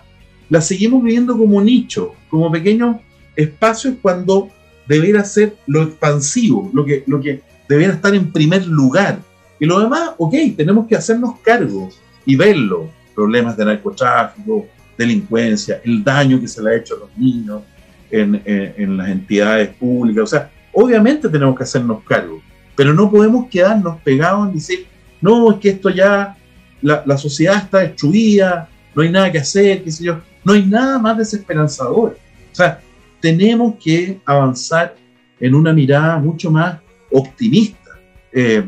[0.50, 2.98] las seguimos viviendo como nicho, como pequeños
[3.36, 4.50] espacios cuando
[4.88, 9.20] debería ser lo expansivo, lo que, lo que estar en primer lugar.
[9.62, 11.88] Y lo demás, ok, tenemos que hacernos cargo
[12.26, 12.90] y verlo.
[13.14, 14.66] Problemas de narcotráfico,
[14.98, 17.62] delincuencia, el daño que se le ha hecho a los niños
[18.10, 20.24] en, en las entidades públicas.
[20.24, 22.42] O sea, obviamente tenemos que hacernos cargo,
[22.76, 24.88] pero no podemos quedarnos pegados en decir,
[25.22, 26.36] no, es que esto ya
[26.82, 30.20] la, sociedad está destruida, no hay nada que hacer, qué sé yo.
[30.44, 32.18] No hay nada más desesperanzador.
[32.52, 32.82] O sea,
[33.20, 34.96] tenemos que avanzar
[35.40, 36.80] en una mirada mucho más
[37.12, 37.92] optimista.
[38.34, 38.68] Eh,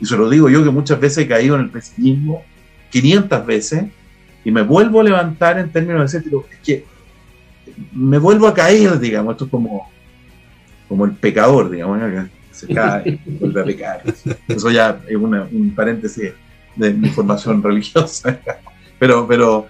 [0.00, 2.42] y se lo digo yo que muchas veces he caído en el pesimismo,
[2.90, 3.84] 500 veces,
[4.44, 6.84] y me vuelvo a levantar en términos de decir, es que
[7.92, 9.90] me vuelvo a caer, digamos, esto es como,
[10.88, 12.00] como el pecador, digamos,
[12.52, 14.02] se cae, vuelve a pecar.
[14.46, 16.32] Eso ya es un paréntesis
[16.76, 18.38] de mi formación religiosa,
[18.98, 19.66] pero, pero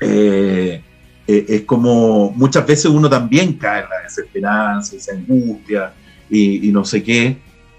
[0.00, 0.82] eh,
[1.26, 5.92] eh, es como muchas veces uno también cae en la desesperanza, esa angustia
[6.30, 7.36] y, no sé qué,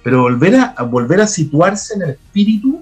[0.08, 2.80] pero volver a, volver a situarse en el espíritu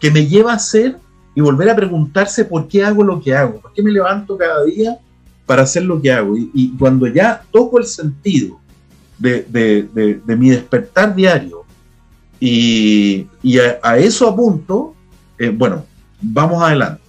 [0.00, 0.98] que me lleva a ser
[1.32, 4.64] y volver a preguntarse por qué hago lo que hago, por qué me levanto cada
[4.64, 4.98] día
[5.46, 6.34] para hacer lo que hago.
[6.36, 8.58] Y, cuando ya toco el sentido
[9.16, 11.64] de, mi despertar diario,
[12.40, 13.28] y,
[13.80, 14.96] a, eso apunto,
[15.38, 15.84] eh, bueno,
[16.20, 17.00] vamos adelante.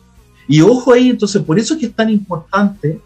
[0.48, 3.02] Y ojo ahí, entonces, por eso es que es tan importante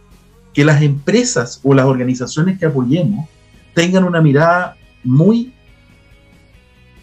[0.53, 3.29] que las empresas o las organizaciones que apoyemos
[3.73, 5.53] tengan una mirada muy,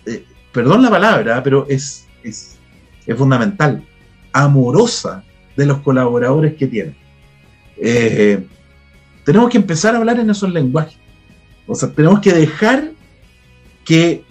[0.08, 2.58] eh, perdón la palabra, pero es, es,
[3.16, 3.82] fundamental,
[4.32, 5.24] amorosa
[5.56, 6.96] de los colaboradores que tienen.
[7.76, 8.44] Eh,
[9.24, 10.98] tenemos que empezar a hablar en esos lenguajes.
[11.66, 12.92] O sea, tenemos que dejar
[13.84, 14.24] que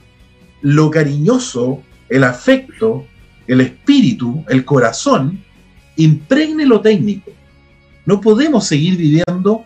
[0.61, 3.05] lo cariñoso, el afecto,
[3.47, 5.43] el espíritu, el corazón,
[5.95, 7.31] impregne lo técnico.
[8.05, 9.65] no podemos seguir viviendo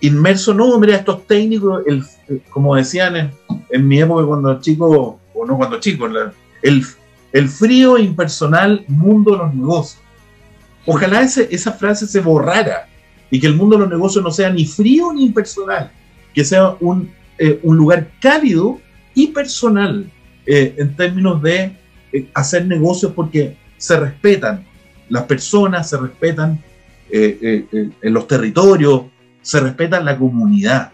[0.00, 2.02] inmersos, no, hombre, a estos técnicos, el,
[2.50, 3.32] como decían
[3.70, 6.06] en, mi época cuando chico, o no cuando chico,
[6.62, 6.84] el,
[7.32, 10.02] el frío impersonal mundo de los negocios.
[10.86, 12.88] Ojalá esa frase se borrara
[13.30, 15.90] y que el mundo de los negocios no sea ni frío ni impersonal,
[16.32, 18.80] que sea un, eh, un lugar cálido
[19.14, 20.10] y personal
[20.46, 21.76] eh, en términos de
[22.12, 24.64] eh, hacer negocios porque se respetan
[25.08, 26.62] las personas, se respetan
[27.08, 29.02] en los territorios,
[29.40, 30.90] se respeta la comunidad.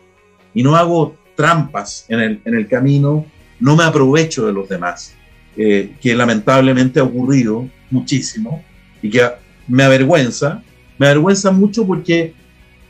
[0.52, 3.24] Y no hago trampas en el, en el camino,
[3.62, 5.14] no me aprovecho de los demás,
[5.54, 8.64] que lamentablemente ha ocurrido muchísimo
[9.00, 9.22] y que
[9.68, 10.62] me avergüenza,
[10.98, 12.34] me avergüenza mucho porque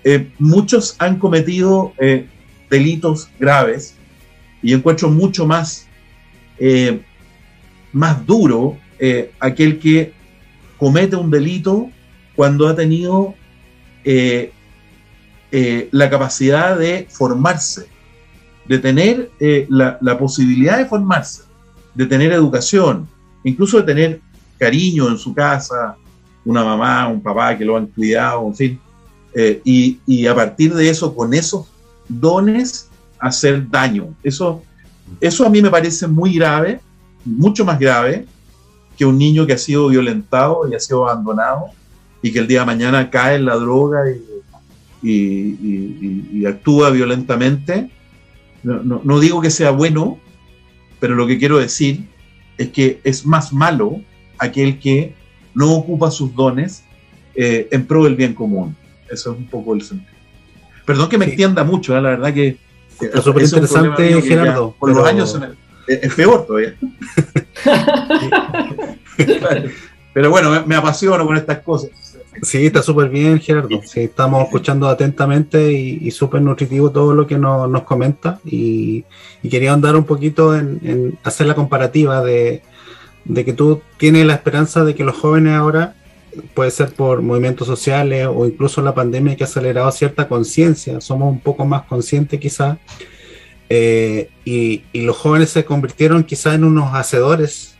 [0.04, 2.26] eh, muchos han cometido eh,
[2.70, 3.94] delitos graves
[4.62, 5.86] y encuentro mucho más,
[6.58, 7.00] eh,
[7.92, 8.78] más duro
[9.40, 10.12] aquel que
[10.78, 11.90] comete un delito
[12.36, 13.34] cuando ha tenido
[15.90, 17.88] la capacidad de formarse,
[18.66, 19.30] de tener
[19.68, 21.42] la, la posibilidad de formarse,
[21.94, 23.08] de tener educación,
[23.44, 24.20] incluso de tener
[24.58, 25.96] cariño en su casa,
[26.44, 28.80] una mamá, un papá que lo han cuidado, en fin.
[29.34, 31.66] Eh, y, a partir de eso, con esos
[32.08, 34.14] dones, hacer daño.
[34.22, 34.62] Eso,
[35.20, 36.80] eso a mí me parece muy grave,
[37.24, 38.26] mucho más grave
[38.96, 41.66] que un niño que ha sido violentado y ha sido abandonado
[42.20, 44.04] y que el día de mañana cae en la droga
[45.02, 47.90] y, actúa violentamente.
[48.62, 50.18] No, no digo que sea bueno,
[51.00, 52.06] pero lo que quiero decir
[52.58, 54.00] es que es más malo
[54.38, 55.14] aquel que
[55.54, 56.84] no ocupa sus dones
[57.34, 58.76] eh, en pro del bien común.
[59.10, 60.12] Eso es un poco el sentido.
[60.84, 62.00] Perdón que me extienda mucho, ¿eh?
[62.00, 62.56] la verdad que...
[63.00, 64.74] Es súper interesante, Gerardo.
[64.78, 65.38] Por los años
[65.86, 66.74] es, peor todavía.
[70.12, 71.90] pero bueno, me, apasiono con estas cosas.
[72.40, 73.68] Sí, está súper bien, Gerardo.
[73.84, 78.40] Sí, estamos escuchando atentamente y, súper nutritivo todo lo que nos, comenta.
[78.44, 79.04] Y,
[79.42, 82.62] quería andar un poquito en hacer la comparativa de,
[83.24, 85.94] de que tú tienes la esperanza de que los jóvenes ahora,
[86.54, 91.30] puede ser por movimientos sociales o incluso la pandemia que ha acelerado cierta conciencia, somos
[91.30, 92.78] un poco más conscientes quizás,
[93.68, 97.76] eh, y, los jóvenes se convirtieron quizás en unos hacedores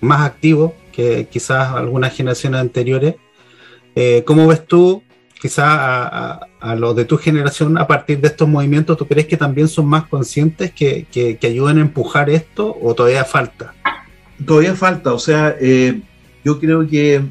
[0.00, 3.16] más activos que quizás algunas generaciones anteriores.
[3.94, 5.02] Eh, ¿Cómo ves tú
[5.40, 8.96] quizás a, los de tu generación a partir de estos movimientos?
[8.96, 13.24] ¿Tú crees que también son más conscientes que, que, ayuden a empujar esto o todavía
[13.24, 13.74] falta?
[14.44, 16.00] Todavía falta, o sea, eh,
[16.44, 17.22] yo creo que,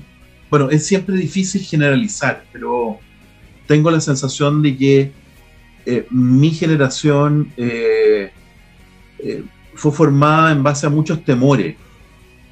[0.49, 2.99] bueno, es siempre difícil generalizar, pero
[3.67, 5.11] tengo la sensación de que
[5.85, 7.51] eh, mi generación
[9.75, 11.75] fue formada en base a muchos temores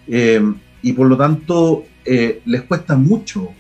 [0.08, 3.54] y por lo tanto les cuesta mucho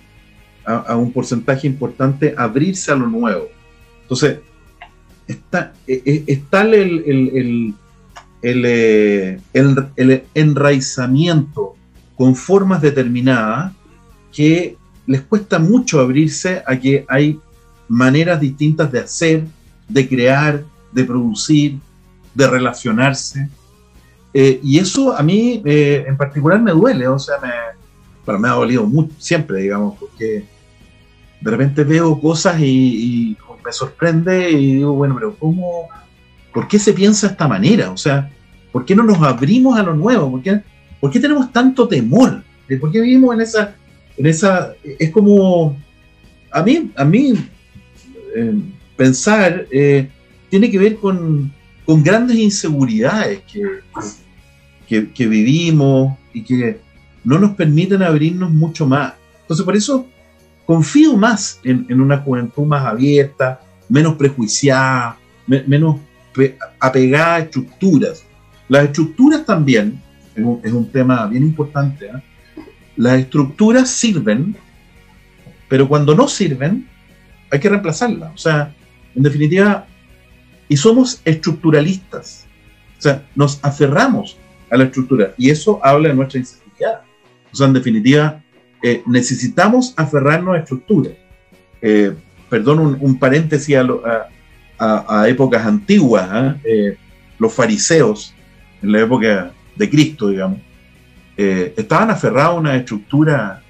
[0.65, 3.47] a, un porcentaje importante abrirse a lo nuevo.
[4.03, 4.39] Entonces,
[5.27, 7.75] está, está el
[8.43, 11.75] eh, el, el, enraizamiento
[12.15, 13.71] con formas determinadas
[14.31, 17.39] que les cuesta mucho abrirse a que hay
[17.87, 19.43] maneras distintas de hacer,
[19.87, 21.77] de crear, de producir,
[22.33, 23.47] de relacionarse.
[24.33, 27.49] Eh, y eso a mí eh, en particular me duele, o sea, me,
[28.25, 30.45] me ha dolido mucho, siempre, digamos, porque
[31.41, 35.89] de repente veo cosas y, y me sorprende y digo, bueno, pero ¿cómo,
[36.53, 37.91] ¿por qué se piensa de esta manera?
[37.91, 38.29] O sea,
[38.71, 40.31] ¿por qué no nos abrimos a lo nuevo?
[40.31, 40.61] ¿Por qué,
[40.99, 42.43] por qué tenemos tanto temor?
[42.79, 43.75] ¿Por qué vivimos en esa,
[44.17, 45.77] en esa, es como,
[46.51, 47.33] a mí, a mí
[48.35, 48.53] eh,
[48.95, 50.07] pensar eh,
[50.49, 51.51] tiene que ver con,
[51.85, 53.41] con grandes inseguridades
[54.87, 56.79] que, que, vivimos y que
[57.23, 59.13] no nos permiten abrirnos mucho más.
[59.41, 60.07] Entonces, por eso
[60.65, 65.99] confío más en, una juventud más abierta, menos prejuiciada, menos
[66.79, 68.23] apegada a estructuras.
[68.69, 70.01] Las estructuras también,
[70.35, 72.23] es un, tema bien importante, ¿eh?
[72.95, 74.55] las estructuras sirven,
[75.67, 76.87] pero cuando no sirven,
[77.51, 78.31] hay que reemplazarlas.
[78.33, 78.73] O sea,
[79.13, 79.85] en definitiva,
[80.69, 82.45] y somos estructuralistas.
[82.97, 84.37] O sea, nos aferramos
[84.69, 86.70] a la estructura y eso habla de nuestra inseguridad.
[87.51, 88.41] O sea, en definitiva,
[88.81, 91.13] eh, necesitamos aferrarnos a estructuras.
[91.81, 92.13] Eh,
[92.49, 96.57] perdón, un, paréntesis a, épocas antiguas.
[96.63, 96.97] ¿eh?
[97.37, 98.33] los fariseos,
[98.81, 100.59] en la época de Cristo, digamos,
[101.37, 103.63] estaban aferrados a una estructura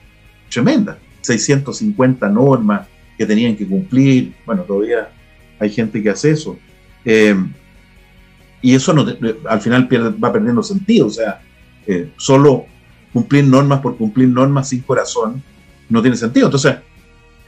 [0.50, 0.98] tremenda.
[1.22, 4.34] 650 normas que tenían que cumplir.
[4.46, 5.10] Bueno, todavía
[5.60, 6.58] hay gente que hace eso.
[8.62, 8.96] y eso
[9.50, 9.88] al final
[10.22, 11.08] va perdiendo sentido.
[11.08, 11.42] O sea,
[12.18, 12.66] solo
[13.14, 15.44] cumplir normas por cumplir normas sin corazón
[15.90, 16.48] no tiene sentido.
[16.48, 16.78] Entonces,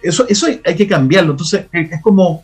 [0.02, 1.32] eso, eso hay, que cambiarlo.
[1.32, 2.44] Entonces, es como,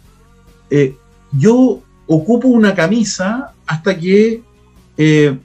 [0.70, 0.96] eh,
[1.32, 4.42] yo ocupo una camisa hasta que
[4.98, 5.38] eh,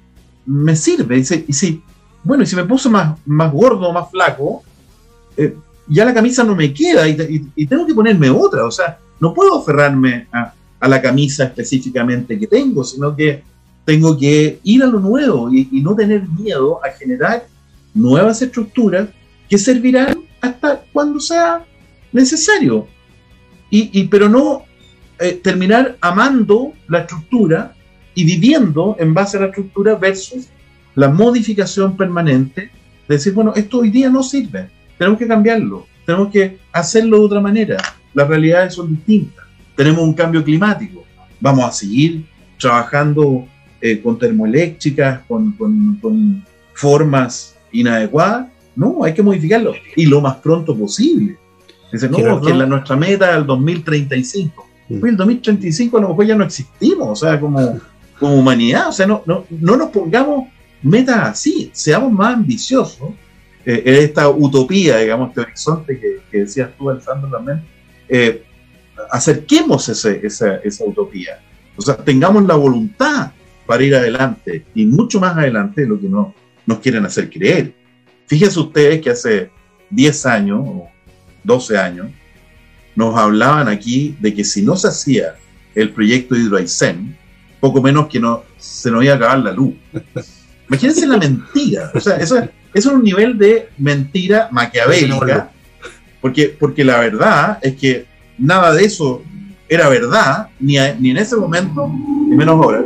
[0.47, 1.19] me sirve.
[1.19, 1.83] Y si,
[2.23, 4.63] bueno, y si me puso más, más gordo, más flaco,
[5.37, 5.57] eh,
[5.87, 8.65] ya la camisa no me queda y, tengo que ponerme otra.
[8.65, 10.53] O sea, no puedo aferrarme a,
[10.87, 13.43] la camisa específicamente que tengo, sino que
[13.87, 17.47] tengo que ir a lo nuevo y, no tener miedo a generar
[17.95, 19.09] nuevas estructuras
[19.49, 21.65] que servirán hasta cuando sea
[22.13, 22.87] necesario.
[23.71, 24.65] Y, pero no
[25.19, 27.75] eh, terminar amando la estructura
[28.15, 30.47] y viviendo en base a la estructura versus
[30.95, 32.71] la modificación permanente
[33.09, 37.25] de decir, bueno, esto hoy día no sirve, tenemos que cambiarlo, tenemos que hacerlo de
[37.25, 37.77] otra manera,
[38.15, 41.05] las realidades son distintas, tenemos un cambio climático,
[41.41, 42.25] vamos a seguir
[42.59, 43.47] trabajando
[43.81, 45.53] eh, con termoeléctricas, con,
[46.01, 51.37] con, formas inadecuadas, no, hay que modificarlo y lo más pronto posible.
[51.93, 54.69] Dice, no, que la, nuestra meta es el 2035.
[54.89, 55.07] Mm.
[55.07, 57.81] el 2035 a lo mejor ya no existimos, o sea, como,
[58.19, 60.49] como humanidad, o sea, no, no, no nos pongamos
[60.83, 63.11] metas así, seamos más ambiciosos
[63.65, 67.63] eh, en esta utopía, digamos, este horizonte que, que decías tú, Alessandro, también,
[68.09, 68.43] eh,
[69.11, 71.41] acerquemos ese, esa, esa utopía.
[71.77, 73.33] O sea, tengamos la voluntad
[73.67, 76.35] para ir adelante y mucho más adelante de lo que no,
[76.67, 77.73] nos quieren hacer creer.
[78.27, 79.51] Fíjense ustedes que hace
[79.91, 80.89] 10 años o
[81.45, 82.07] 12 años
[82.97, 85.35] nos hablaban aquí de que si no se hacía
[85.75, 87.17] el proyecto Hidroaicén,
[87.61, 89.75] poco menos que no, se nos iba a acabar la luz.
[90.69, 91.91] Imagínense la mentira.
[91.95, 95.51] O sea, eso, es un nivel de mentira maquiavélica,
[96.21, 98.07] porque, porque la verdad es que
[98.39, 99.23] nada de eso
[99.69, 101.91] era verdad, ni, ni en ese momento,
[102.29, 102.85] ni menos ahora.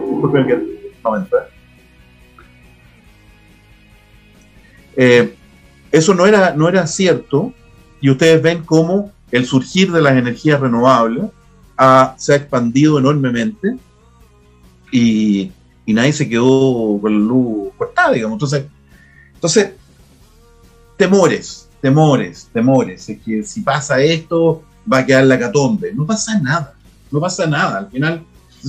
[4.99, 5.37] Eh,
[5.93, 7.55] eso no era, no era cierto,
[8.01, 11.25] y ustedes ven cómo el surgir de las energías renovables
[12.17, 13.77] se ha expandido enormemente
[14.91, 15.53] y,
[15.87, 18.35] y nadie se quedó con la luz cortada, digamos.
[18.35, 18.65] Entonces,
[19.35, 19.71] entonces,
[20.97, 23.09] temores, temores, temores.
[23.09, 25.93] Es que si pasa esto, va a quedar la catombe.
[25.95, 26.75] No pasa nada,
[27.13, 27.79] no pasa nada.
[27.79, 28.25] Al final,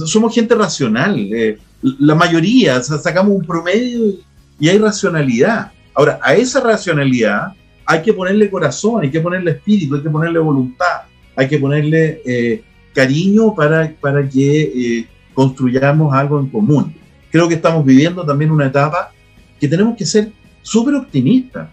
[0.05, 1.17] somos gente racional.
[1.17, 4.13] Eh, la mayoría, sacamos un promedio
[4.59, 5.71] y hay racionalidad.
[5.99, 7.53] Ahora, a esa racionalidad
[7.85, 11.01] hay que ponerle corazón, hay que ponerle espíritu, hay que ponerle voluntad,
[11.35, 16.93] hay que ponerle eh, cariño para, para que eh, construyamos algo en común
[17.31, 19.11] creo que estamos viviendo también una etapa
[19.59, 20.31] que tenemos que ser
[20.61, 21.69] súper optimistas.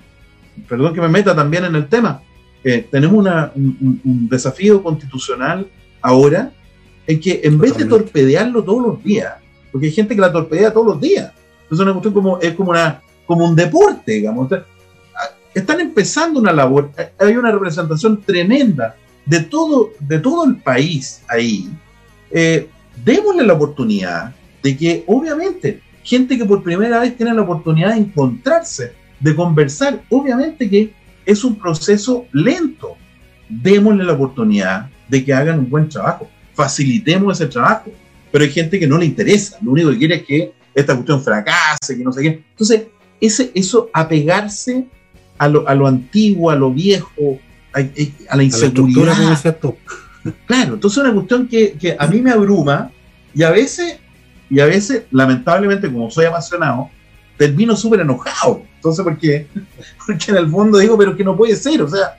[0.68, 2.22] Perdón que me meta también en el tema.
[2.64, 5.66] Eh, tenemos un, desafío constitucional
[6.00, 6.52] ahora
[7.06, 9.34] en que en vez de torpedearlo todos los días,
[9.70, 11.32] porque hay gente que la torpedea todos los días,
[11.70, 14.50] es una cuestión como, es como, una, como un deporte, digamos.
[15.54, 21.68] Están empezando una labor, hay una representación tremenda de todo, de todo el país ahí.
[22.30, 22.68] Eh,
[23.04, 28.00] démosle la oportunidad de que obviamente gente que por primera vez tiene la oportunidad de
[28.00, 30.92] encontrarse, de conversar, obviamente que
[31.24, 32.96] es un proceso lento.
[33.48, 37.90] Démosle la oportunidad de que hagan un buen trabajo, facilitemos ese trabajo,
[38.30, 41.22] pero hay gente que no le interesa, lo único que quiere es que esta cuestión
[41.22, 42.44] fracase, que no sé qué.
[42.50, 42.82] Entonces,
[43.20, 44.87] ese, eso, apegarse
[45.38, 47.38] a lo, a lo antiguo, a lo viejo,
[47.72, 49.14] a, la inseguridad.
[50.46, 52.90] claro, entonces es una cuestión que, que a mí me abruma
[53.35, 53.98] y a veces
[54.48, 56.90] y a veces, lamentablemente, como soy apasionado,
[57.37, 58.62] termino súper enojado.
[58.76, 59.46] Entonces, ¿por qué?
[60.07, 61.83] Porque en el fondo digo, pero que no puede ser.
[61.83, 62.18] O sea,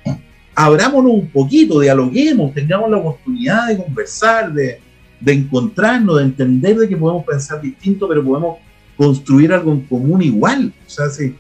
[0.54, 4.80] abrámonos un poquito, dialoguemos, tengamos la oportunidad de conversar, de,
[5.20, 8.58] de encontrarnos, de entender de que podemos pensar distinto, pero podemos
[8.98, 10.74] construir algo en común igual.
[10.86, 11.36] O sea, si,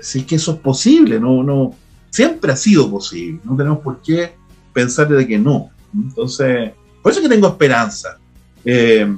[0.00, 1.74] si es que eso es posible, no, no,
[2.10, 3.40] siempre ha sido posible.
[3.44, 4.34] No tenemos por qué
[4.72, 5.70] pensar de que no.
[5.94, 8.18] Entonces, por eso es que tengo esperanza.
[8.64, 9.16] Eh,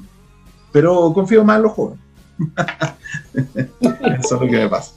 [0.70, 2.04] pero confío más en los jóvenes.
[4.20, 4.92] Eso es lo que me pasa.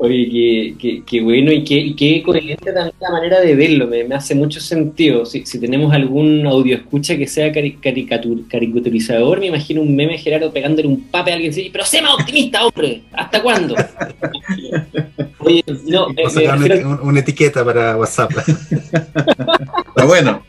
[0.00, 4.60] Oye, qué, bueno y qué, qué, coherente también la manera de verlo, me, hace mucho
[4.60, 5.26] sentido.
[5.26, 11.02] Si, tenemos algún audio escucha que sea caricaturizador, me imagino un meme Gerardo pegándole un
[11.10, 13.74] pape a alguien y pero sé más optimista, hombre, ¿hasta cuándo?
[15.40, 18.30] Oye, no, eh, una, etiqueta para WhatsApp.
[18.38, 20.44] Está bueno.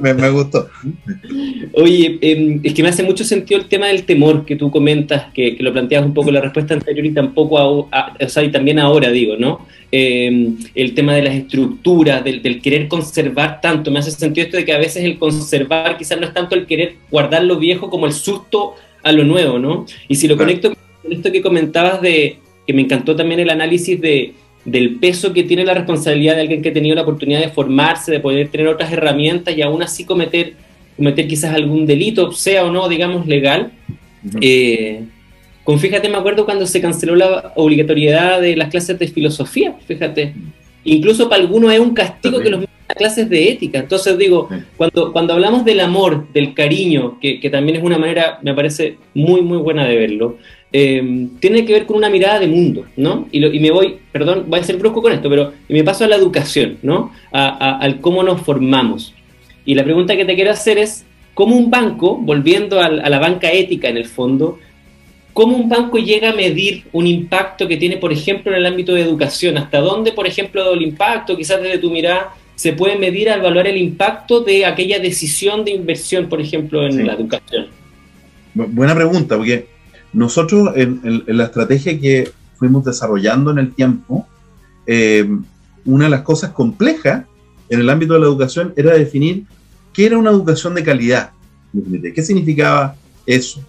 [0.00, 0.70] Me, gustó.
[1.80, 5.32] Oye, em, es que me hace mucho sentido el tema del temor que tú comentas,
[5.32, 7.88] que, lo planteas un poco en la respuesta anterior y tampoco, o
[8.28, 9.64] sea, y también ahora digo, ¿no?
[9.92, 14.64] Em, el tema de las estructuras, del, querer conservar tanto, me hace sentido esto de
[14.64, 18.06] que a veces el conservar quizás no es tanto el querer guardar lo viejo como
[18.06, 18.74] el susto
[19.04, 19.86] a lo nuevo, ¿no?
[20.08, 24.00] Y si lo conecto con esto que comentabas de, que me encantó también el análisis
[24.00, 27.48] de del peso que tiene la responsabilidad de alguien que ha tenido la oportunidad de
[27.48, 30.54] formarse, de poder tener otras herramientas y aún así cometer,
[30.98, 33.70] cometer quizás algún delito, sea o no, digamos, legal.
[34.42, 35.04] Eh,
[35.64, 40.34] con fíjate, me acuerdo cuando se canceló la obligatoriedad de las clases de filosofía, fíjate.
[40.84, 43.78] Incluso para algunos es un castigo que los a clases de ética.
[43.78, 48.38] Entonces digo, cuando, cuando hablamos del amor, del cariño, que, que, también es una manera,
[48.42, 50.38] me parece muy, muy buena de verlo,
[50.72, 53.28] eh, tiene que ver con una mirada de mundo, ¿no?
[53.30, 56.08] Y, y, me voy, perdón, voy a ser brusco con esto, pero me paso a
[56.08, 57.12] la educación, ¿no?
[57.32, 59.14] A, al cómo nos formamos.
[59.68, 61.04] Y la pregunta que te quiero hacer es,
[61.34, 64.58] ¿cómo un banco, volviendo a, a la banca ética en el fondo,
[65.34, 68.94] ¿Cómo un banco llega a medir un impacto que tiene, por ejemplo, en el ámbito
[68.94, 69.56] de educación?
[69.56, 73.68] ¿Hasta dónde, por ejemplo, el impacto, quizás desde tu mirada, se puede medir al evaluar
[73.68, 77.68] el impacto de aquella decisión de inversión, por ejemplo, en la educación?
[78.52, 79.68] Buena pregunta, porque
[80.12, 84.26] nosotros en, la estrategia que fuimos desarrollando en el tiempo,
[84.88, 85.28] eh,
[85.84, 87.26] una de las cosas complejas
[87.68, 89.44] en el ámbito de la educación era definir
[89.98, 91.32] qué era una educación de calidad.
[92.14, 92.94] ¿Qué significaba
[93.26, 93.60] eso?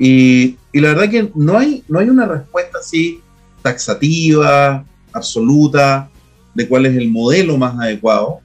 [0.00, 3.20] Y, y, la verdad que no hay, no hay una respuesta así
[3.62, 6.10] taxativa, absoluta,
[6.56, 8.40] de cuál es el modelo más adecuado.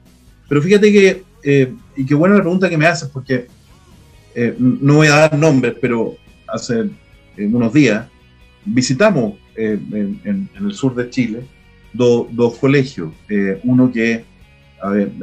[0.47, 3.47] Pero fíjate que, eh, y qué buena la pregunta que me haces, porque
[4.35, 6.15] eh, no voy a dar nombres, pero
[6.47, 6.81] hace
[7.37, 8.05] eh, unos días
[8.65, 11.41] visitamos en, el sur de Chile
[11.91, 13.11] dos colegios.
[13.63, 14.23] uno que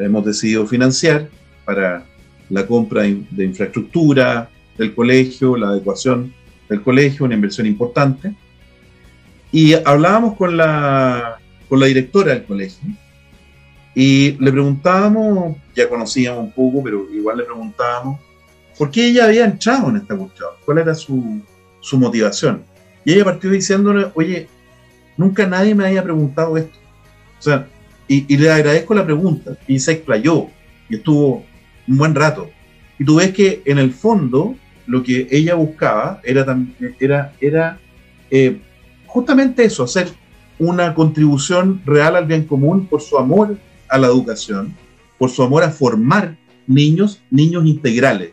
[0.01, 1.29] hemos decidido financiar
[1.65, 2.05] para
[2.51, 6.33] la compra de infraestructura, del colegio, la adecuación
[6.69, 8.35] del colegio, una inversión importante.
[9.51, 11.39] Y hablábamos con la,
[11.69, 12.89] con la directora del colegio
[13.95, 18.21] y le preguntábamos, ya conocíamos un poco, pero igual le preguntábamos,
[18.79, 20.49] ¿por qué ella había entrado en esta cuestión?
[20.65, 21.43] ¿Cuál era su,
[21.81, 22.65] su motivación?
[23.05, 24.49] Y ella partió diciéndole, oye,
[25.17, 26.79] nunca nadie me había preguntado esto.
[27.39, 27.67] O sea,
[28.09, 30.49] y, y, le agradezco la pregunta, y se explayó,
[30.89, 31.45] y estuvo
[31.89, 32.51] un buen rato.
[32.99, 34.57] Y tú ves que en el fondo
[34.87, 36.45] lo que ella buscaba era,
[37.01, 37.79] era, era
[38.31, 38.61] eh,
[39.07, 40.09] justamente eso, hacer
[40.59, 43.59] una contribución real al bien común por su amor
[43.89, 44.75] a la educación,
[45.19, 48.31] por su amor a formar niños, niños integrales,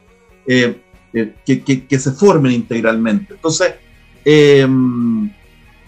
[0.48, 0.80] eh,
[1.14, 3.34] eh, que, se formen integralmente.
[3.34, 3.74] Entonces,
[4.24, 5.30] em,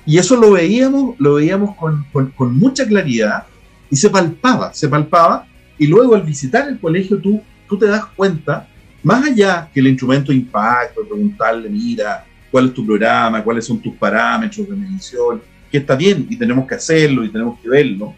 [0.05, 3.45] y eso lo veíamos, lo veíamos con, con, mucha claridad
[3.89, 5.47] y se palpaba, se palpaba,
[5.81, 8.67] y luego al visitar el colegio tú, tú te das cuenta
[9.01, 13.79] más allá que el instrumento de impacto, preguntarle, mira, cuál es tu programa, cuáles son
[13.79, 18.13] tus parámetros de medición, que está bien y tenemos que hacerlo y tenemos que verlo,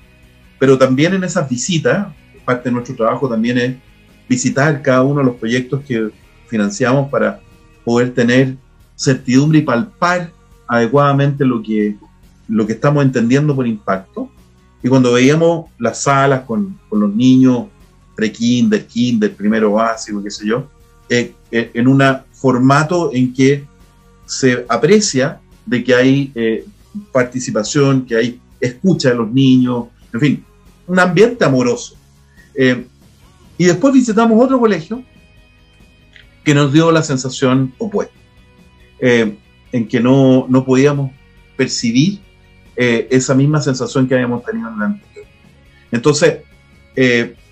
[0.59, 2.07] pero también en esas visitas,
[2.43, 3.75] parte de nuestro trabajo también es
[4.27, 6.09] visitar cada uno de los proyectos que
[6.47, 7.39] financiamos para
[7.85, 8.57] poder tener
[8.97, 10.31] certidumbre y palpar
[10.67, 11.95] adecuadamente lo que,
[12.49, 14.29] lo que estamos entendiendo por impacto.
[14.83, 17.67] Y cuando veíamos las salas con, los niños
[18.15, 20.67] pre-kinder, kinder, primero básico, qué sé yo,
[21.09, 22.03] eh, eh, en un
[22.33, 23.63] formato en que
[24.25, 26.65] se aprecia de que hay eh,
[27.13, 30.45] participación, que hay escucha de los niños, en fin,
[30.85, 31.95] un ambiente amoroso.
[33.57, 35.03] y después visitamos otro colegio
[36.43, 38.13] que nos dio la sensación opuesta,
[38.99, 41.11] en que no, no podíamos
[41.55, 42.19] percibir
[42.75, 45.25] esa misma sensación que habíamos tenido en el anterior.
[45.91, 46.39] Entonces,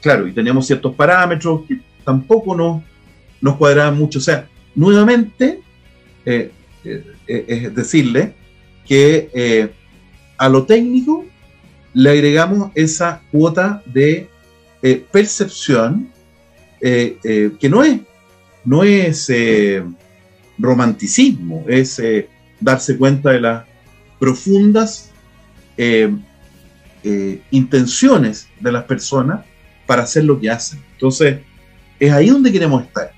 [0.02, 2.84] claro, y teníamos ciertos parámetros que tampoco
[3.42, 4.20] nos, cuadraban mucho.
[4.20, 5.62] O sea, nuevamente,
[6.26, 6.52] eh,
[6.84, 8.34] eh, eh, es decirle
[8.88, 9.72] que
[10.38, 11.26] a lo técnico
[11.94, 14.28] le agregamos esa cuota de
[15.12, 16.10] percepción
[16.82, 18.00] que no es,
[18.66, 19.32] no es
[20.58, 22.02] romanticismo, es
[22.60, 23.66] darse cuenta de las
[24.20, 25.11] profundas
[27.52, 29.42] intenciones de las personas
[29.86, 30.80] para hacer lo que hacen.
[30.94, 31.40] Entonces,
[32.00, 33.12] es ahí donde queremos estar.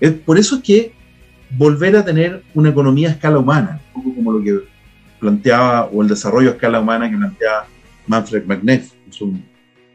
[0.00, 0.92] Es por eso es que
[1.56, 4.60] volver a tener una economía a escala humana, un poco como lo que
[5.18, 7.66] planteaba, o el desarrollo a escala humana que planteaba
[8.06, 8.92] Manfred McNeff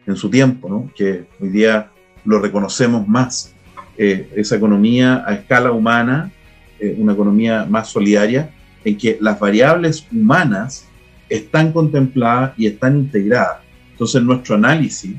[0.05, 0.91] en su, tiempo, ¿no?
[0.95, 1.89] que hoy día
[2.23, 3.53] lo reconocemos más,
[3.97, 6.31] eh, esa economía a escala humana,
[6.79, 8.49] eh, una economía más solidaria,
[8.85, 10.87] en que las variables humanas
[11.29, 13.59] están contempladas y están integradas.
[13.91, 15.15] Entonces, nuestro análisis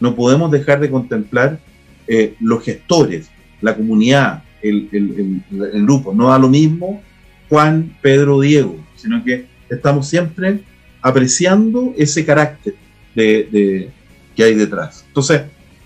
[0.00, 1.58] no podemos dejar de contemplar
[2.06, 3.30] eh, los gestores,
[3.60, 5.42] la comunidad, el,
[5.84, 6.12] grupo.
[6.12, 7.02] No da lo mismo
[7.48, 10.60] Juan, Pedro, Diego, sino que estamos siempre
[11.00, 12.74] apreciando ese carácter
[13.14, 13.90] de,
[14.34, 15.04] que hay detrás.
[15.06, 15.42] Entonces,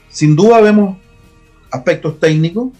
[0.08, 0.96] sin duda vemos
[1.70, 2.70] aspectos técnicos,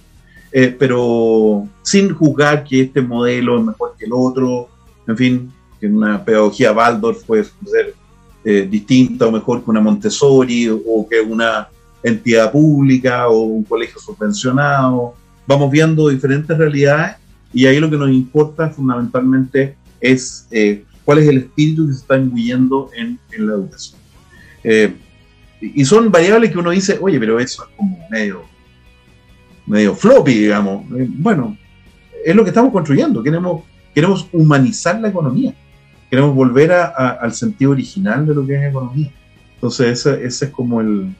[0.53, 4.69] eh, pero sin juzgar que este modelo es mejor que el otro,
[5.07, 7.95] en fin, que una pedagogía Waldorf puede ser
[8.45, 11.69] eh, distinta o mejor que una Montessori o que una
[12.03, 15.15] entidad pública o un colegio subvencionado.
[15.47, 17.17] Vamos viendo diferentes realidades
[17.53, 22.01] y ahí lo que nos importa fundamentalmente es eh, cuál es el espíritu que se
[22.01, 23.99] está incluyendo en, en la educación.
[24.63, 24.95] Eh,
[25.61, 28.43] y son variables que uno dice, oye, pero eso es como medio,
[29.67, 30.85] medio floppy, digamos.
[30.99, 31.57] Eh, bueno,
[32.25, 33.23] es lo que estamos construyendo.
[33.23, 33.63] Queremos,
[33.95, 35.55] queremos humanizar la economía.
[36.11, 39.11] Queremos volver a, al sentido original de lo que es economía.
[39.55, 41.15] Entonces, ese, ese es como el,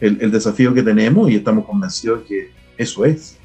[0.00, 3.36] el, el desafío que tenemos y estamos convencidos de que eso es.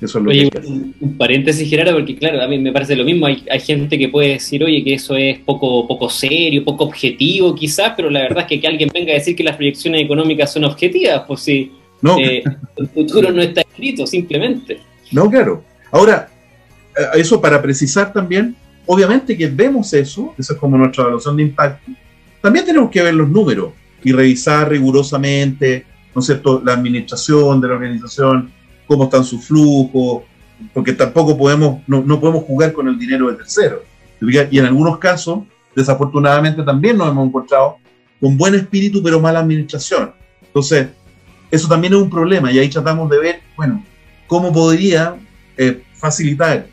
[0.00, 3.26] Eso es lo oye, un, paréntesis, Gerardo, porque claro, a mí me parece lo mismo.
[3.26, 7.54] Hay, hay, gente que puede decir, oye, que eso es poco, poco serio, poco objetivo,
[7.54, 10.52] quizás, pero la verdad es que que alguien venga a decir que las proyecciones económicas
[10.52, 12.18] son objetivas, pues si no.
[12.18, 12.42] Eh,
[12.76, 14.80] el futuro no está escrito, simplemente.
[15.12, 15.62] No, claro.
[15.92, 16.30] Ahora,
[16.96, 18.56] eh, eso para precisar también,
[18.90, 21.92] obviamente que vemos eso, eso es como nuestra evaluación de impacto.
[22.42, 23.72] También tenemos que ver los números
[24.02, 28.50] y revisar rigurosamente, ¿no es cierto?, la administración de la organización
[28.88, 30.24] cómo están sus flujos,
[30.74, 33.84] porque tampoco podemos, no, no podemos jugar con el dinero de tercero.
[34.20, 35.44] Y en algunos casos,
[35.76, 37.76] desafortunadamente, también nos hemos encontrado
[38.20, 40.12] con buen espíritu, pero mala administración.
[40.42, 40.88] Entonces,
[41.48, 43.84] eso también es un problema y ahí tratamos de ver, bueno,
[44.26, 45.14] cómo podría
[45.56, 46.66] eh, facilitar,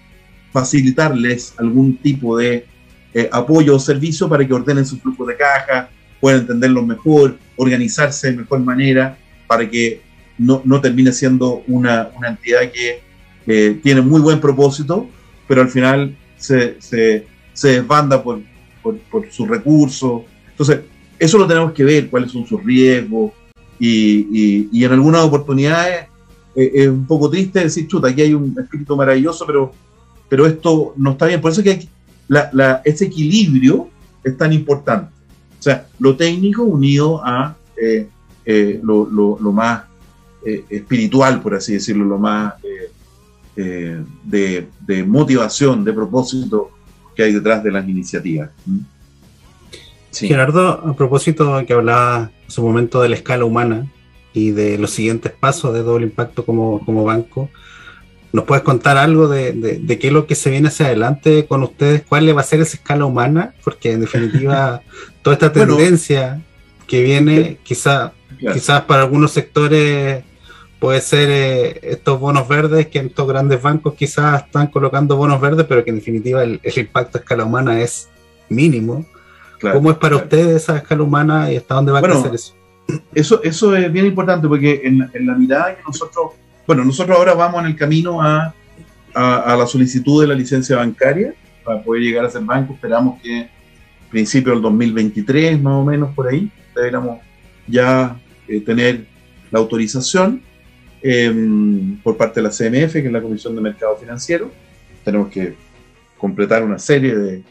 [0.51, 2.65] facilitarles algún tipo de
[3.13, 5.89] eh, apoyo o servicio para que ordenen su flujo de caja,
[6.19, 9.17] puedan entenderlo mejor, organizarse de mejor manera,
[9.47, 10.01] para que
[10.37, 13.01] no, no termine siendo una, una entidad que
[13.81, 15.07] tiene muy buen propósito,
[15.47, 18.41] pero al final se, se, se desbanda por,
[18.83, 20.23] por, por sus recursos.
[20.51, 20.81] Entonces,
[21.17, 23.31] eso lo tenemos que ver, cuáles son sus riesgos,
[23.79, 26.07] y, y, y en algunas oportunidades
[26.55, 29.71] eh, es un poco triste decir, chuta, aquí hay un espíritu maravilloso, pero,
[30.29, 31.41] pero esto no está bien.
[31.41, 31.89] Por eso es que hay,
[32.27, 33.89] la, la, ese equilibrio
[34.23, 35.11] es tan importante.
[35.59, 38.07] O sea, lo técnico unido a eh,
[38.45, 39.83] eh, lo, lo, lo, más
[40.45, 42.91] eh, espiritual, por así decirlo, lo más eh,
[43.57, 46.71] eh, de, de, motivación, de propósito
[47.15, 48.51] que hay detrás de las iniciativas.
[48.65, 48.77] ¿Mm?
[50.11, 50.27] Sí.
[50.27, 53.91] Gerardo, a propósito que hablaba en su momento de la escala humana
[54.31, 57.49] y de los siguientes pasos de doble impacto como, como banco,
[58.33, 61.45] ¿nos puedes contar algo de, de, de, qué es lo que se viene hacia adelante
[61.45, 62.03] con ustedes?
[62.07, 63.53] ¿Cuál le va a ser esa escala humana?
[63.63, 64.81] Porque en definitiva,
[65.21, 66.43] toda esta tendencia bueno,
[66.87, 68.53] que viene, quizá, claro.
[68.55, 70.23] quizás para algunos sectores
[70.79, 75.41] puede ser eh, estos bonos verdes que en estos grandes bancos quizás están colocando bonos
[75.41, 78.09] verdes, pero que en definitiva el, el impacto a escala humana es
[78.49, 79.05] mínimo.
[79.59, 80.25] Claro, ¿Cómo es para claro.
[80.25, 82.53] ustedes esa escala humana y hasta dónde va bueno, a crecer eso?
[83.13, 86.33] Eso, eso es bien importante porque en, en, la mirada que nosotros,
[86.67, 88.53] bueno, nosotros ahora vamos en el camino a,
[89.13, 92.73] a, la solicitud de la licencia bancaria para poder llegar a ser banco.
[92.73, 93.47] Esperamos que
[94.09, 97.19] principio del 2023, más o menos por ahí, deberíamos
[97.67, 99.05] ya eh, tener
[99.49, 100.41] la autorización
[101.01, 101.33] eh,
[102.03, 104.51] por parte de la CMF, que es la Comisión de Mercado Financiero.
[105.05, 105.55] Tenemos que
[106.17, 107.43] completar una serie de,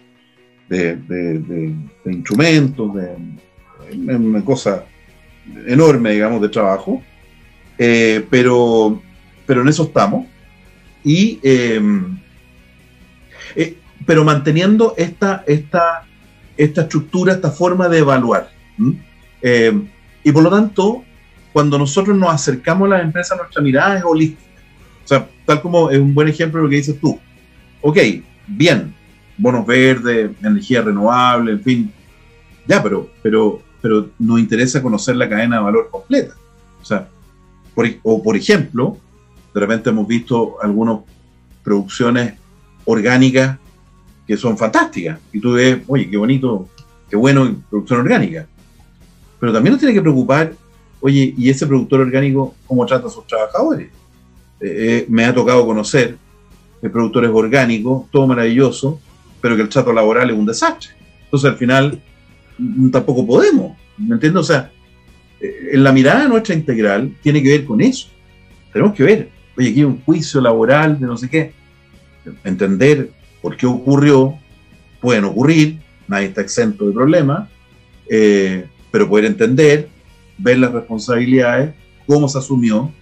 [0.68, 4.84] de instrumentos, de, una cosa
[5.66, 7.02] enorme, digamos, de trabajo,
[7.78, 9.02] eh, pero,
[9.46, 10.26] pero en eso estamos.
[11.04, 11.80] Y, eh,
[13.54, 16.04] eh, pero manteniendo esta, esta,
[16.56, 18.50] esta estructura, esta forma de evaluar.
[19.42, 21.04] y por lo tanto,
[21.52, 24.42] cuando nosotros nos acercamos a las empresas, nuestra mirada es holística.
[25.04, 27.18] O sea, tal como es un buen ejemplo de lo que dices tú.
[27.80, 27.96] Ok,
[28.46, 28.92] bien,
[29.38, 31.92] bonos verdes, energía renovable, en fin.
[32.66, 36.34] Ya, pero, pero, pero nos interesa conocer la cadena de valor completa.
[36.82, 37.08] O sea,
[37.74, 38.98] por, o por ejemplo,
[39.56, 40.98] de repente hemos visto algunas
[41.64, 42.34] producciones
[42.84, 43.56] orgánicas
[44.26, 45.18] que son fantásticas.
[45.32, 46.68] Y tú ves, oye, qué bonito,
[47.08, 48.46] qué bueno producción orgánica.
[49.40, 50.52] Pero también nos tiene que preocupar
[51.00, 53.88] oye, ¿y ese productor orgánico cómo trata a sus trabajadores?
[54.60, 56.18] Eh, me ha tocado conocer
[56.82, 59.00] eh, productores orgánicos, todo maravilloso,
[59.40, 60.90] pero que el trato laboral es un desastre.
[61.24, 62.02] Entonces al final
[62.58, 64.40] mm, tampoco podemos, ¿me entiendes?
[64.42, 64.70] O sea,
[65.40, 68.08] eh, en la mirada nuestra integral tiene que ver con eso.
[68.70, 71.52] Tenemos que ver, oye, aquí hay un juicio laboral de no sé qué,
[72.44, 74.38] entender por qué ocurrió,
[75.00, 75.78] pueden ocurrir,
[76.08, 77.48] nadie está exento de problemas,
[78.10, 79.88] eh, pero poder entender
[80.38, 81.74] ver las responsabilidades,
[82.06, 82.92] cómo se asumió,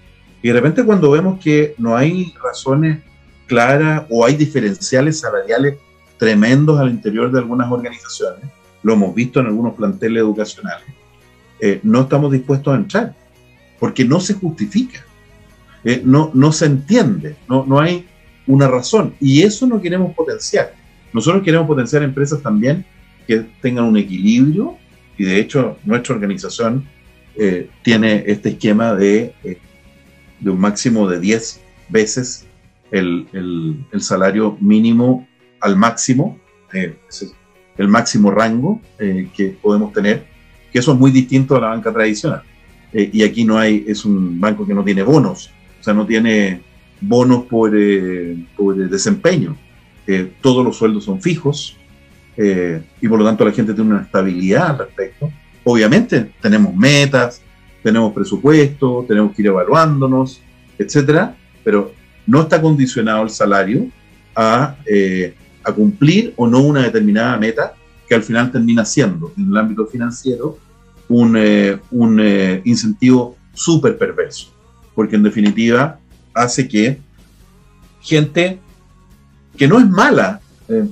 [0.42, 2.98] y de repente cuando vemos que no hay razones
[3.46, 5.76] claras o hay diferenciales salariales
[6.18, 8.44] tremendos al interior de algunas organizaciones,
[8.82, 10.86] lo hemos visto en algunos planteles educacionales,
[11.60, 13.14] eh, no estamos dispuestos a entrar,
[13.80, 15.04] porque no se justifica,
[16.04, 18.06] no, no se entiende, no, no hay
[18.46, 20.74] una razón, y eso no queremos potenciar.
[21.12, 22.84] Nosotros queremos potenciar empresas también
[23.26, 24.76] que tengan un equilibrio
[25.16, 26.86] y de hecho nuestra organización
[27.36, 29.58] eh, tiene este esquema de, eh,
[30.40, 32.46] de, un máximo de 10 veces
[32.90, 35.26] el, el, salario mínimo
[35.60, 36.38] al máximo,
[36.72, 36.96] eh,
[37.78, 40.26] el máximo rango que podemos tener,
[40.72, 42.42] que eso es muy distinto a la banca tradicional.
[42.92, 45.50] y aquí no hay, es un banco que no tiene bonos,
[45.84, 46.62] o sea, no tiene
[47.00, 47.72] bonos por,
[48.56, 49.56] por desempeño.
[50.40, 51.76] todos los sueldos son fijos,
[52.36, 55.30] y por lo tanto la gente tiene una estabilidad al respecto
[55.64, 57.40] obviamente tenemos metas,
[57.82, 60.40] tenemos presupuesto, tenemos que ir evaluándonos,
[60.78, 61.92] etcétera, pero
[62.26, 63.88] no está condicionado el salario
[64.36, 67.74] a, eh, a, cumplir o no una determinada meta
[68.08, 70.58] que al final termina siendo en el ámbito financiero
[71.08, 74.52] un, eh, un eh, incentivo súper perverso,
[74.94, 75.98] porque en definitiva
[76.32, 76.98] hace que
[78.00, 78.58] gente
[79.56, 80.40] que no es mala,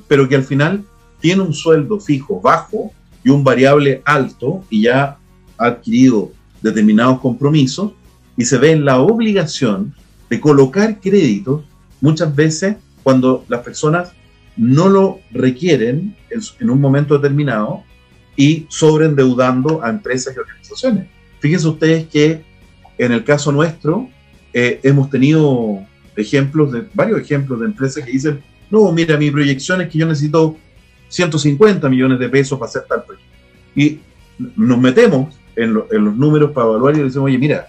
[0.09, 0.85] pero que al final
[1.21, 2.93] tiene un sueldo fijo bajo,
[3.25, 5.19] y un variable alto y ya
[5.59, 7.93] ha adquirido determinados compromisos
[8.37, 9.95] y se ve en la obligación
[10.29, 11.63] de colocar créditos
[12.01, 14.13] muchas veces cuando las personas
[14.57, 17.85] no lo requieren en, un momento determinado
[18.37, 21.09] y sobreendeudando a empresas y organizaciones.
[21.41, 22.45] Fíjense ustedes que
[22.99, 24.09] en el caso nuestro
[24.53, 25.81] eh, hemos tenido
[26.17, 30.07] ejemplos de varios ejemplos de empresas que dicen, no, mira, mi proyección es que yo
[30.07, 30.57] necesito
[31.09, 33.31] 150 millones de pesos para hacer tal proyecto.
[33.75, 34.01] Y
[34.57, 37.69] nos metemos en, los números para evaluar y decimos, oye, mira,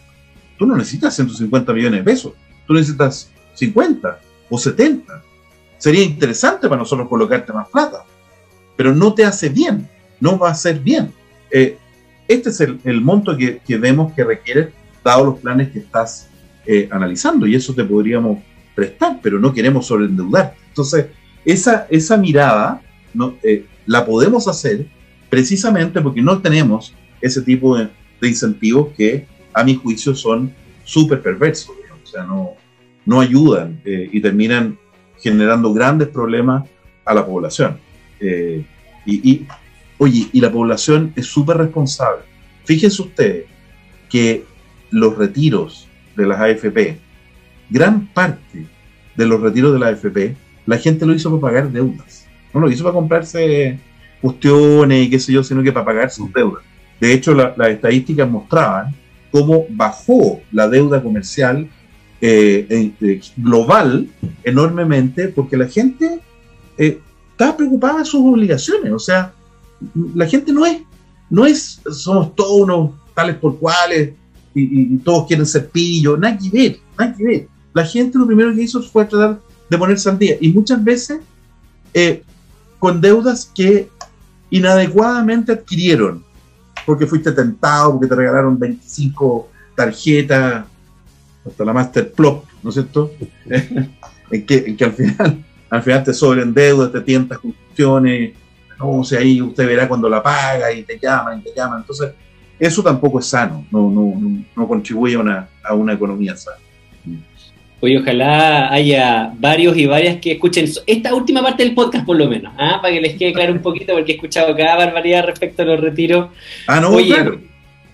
[0.57, 2.34] tú no necesitas 150 millones de pesos,
[2.65, 4.19] tú necesitas 50
[4.49, 5.21] o 70.
[5.78, 8.05] Sería interesante para nosotros colocarte más plata,
[8.76, 11.11] pero no te hace bien, no va a ser bien.
[11.51, 11.78] Eh,
[12.28, 14.71] este es el, monto que, vemos que requiere,
[15.04, 16.30] dado los planes que estás
[16.66, 18.39] eh, analizando, y eso te podríamos
[18.74, 20.56] prestar, pero no queremos sobreendeudar.
[20.70, 21.08] Entonces,
[21.45, 22.82] esa, esa mirada
[23.14, 24.88] no, eh, la podemos hacer
[25.30, 27.89] precisamente porque no tenemos ese tipo de,
[28.22, 30.54] incentivos que a mi juicio son
[30.86, 32.51] súper perversos, o sea, no,
[33.06, 34.80] no ayudan eh, y terminan
[35.20, 36.64] generando grandes problemas
[37.04, 37.78] a la población.
[39.06, 39.45] Y,
[39.97, 42.24] oye, y la población es súper responsable.
[42.64, 43.45] Fíjense ustedes
[44.10, 44.45] que
[44.93, 46.97] los retiros de las AFP,
[47.69, 48.67] gran parte
[49.15, 50.35] de los retiros de la AFP,
[50.65, 52.23] la gente lo hizo para pagar deudas
[52.53, 53.79] no lo hizo para comprarse
[54.21, 56.63] cuestiones y qué sé yo, sino que para pagar sus deudas.
[56.99, 58.95] De hecho, las estadísticas mostraban
[59.31, 61.67] cómo bajó la deuda comercial
[62.21, 64.07] eh, eh, global
[64.43, 66.19] enormemente porque la gente
[66.77, 66.99] eh,
[67.31, 68.93] estaba preocupada de sus obligaciones.
[68.93, 69.33] O sea,
[70.15, 70.81] la gente no es,
[71.29, 74.13] no es, somos todos unos tales por cuales
[74.56, 77.47] y, todos quieren ser pillos, nada que ver, nada que ver.
[77.74, 79.39] La gente lo primero que hizo fue tratar
[79.70, 81.20] de ponerse al día y muchas veces
[82.80, 83.89] con deudas que
[84.49, 86.24] inadecuadamente adquirieron,
[86.86, 90.66] porque fuiste tentado, porque te regalaron 25 tarjetas,
[91.45, 93.12] hasta la Master Plop, ¿no es cierto?
[94.30, 95.43] en, que, al final
[95.74, 98.34] al final te sobren deudas, te tientas con cuestiones,
[98.78, 101.80] no sé, ahí usted verá cuando la paga y te llaman y te llaman.
[101.80, 102.12] Entonces,
[102.60, 106.58] eso tampoco es sano, no, no, no, contribuye a una, a una economía sana.
[107.82, 112.30] Oye, ojalá haya varios y varias que escuchen esta última parte del podcast, por lo
[112.30, 112.80] menos, ¿ah?
[112.82, 115.82] para que les quede claro un poquito, porque he escuchado cada barbaridad respecto a los
[115.82, 116.30] retiros.
[116.66, 117.41] Ah, no, Oye, claro.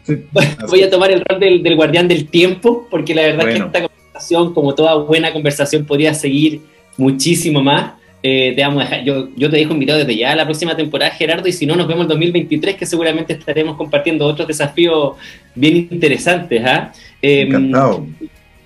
[0.70, 3.88] voy a tomar el rol del, guardián del tiempo, porque la verdad es que esta
[3.88, 6.62] conversación, como toda buena conversación, podría seguir
[6.97, 7.93] muchísimo más.
[8.22, 10.76] Eh, te vamos a dejar, yo, yo te dejo invitado desde ya a la próxima
[10.76, 15.13] temporada, Gerardo, y si no, nos vemos en 2023, que seguramente estaremos compartiendo otros desafíos
[15.55, 16.61] bien interesantes.
[16.65, 16.91] ¿ah?
[17.22, 18.05] Encantado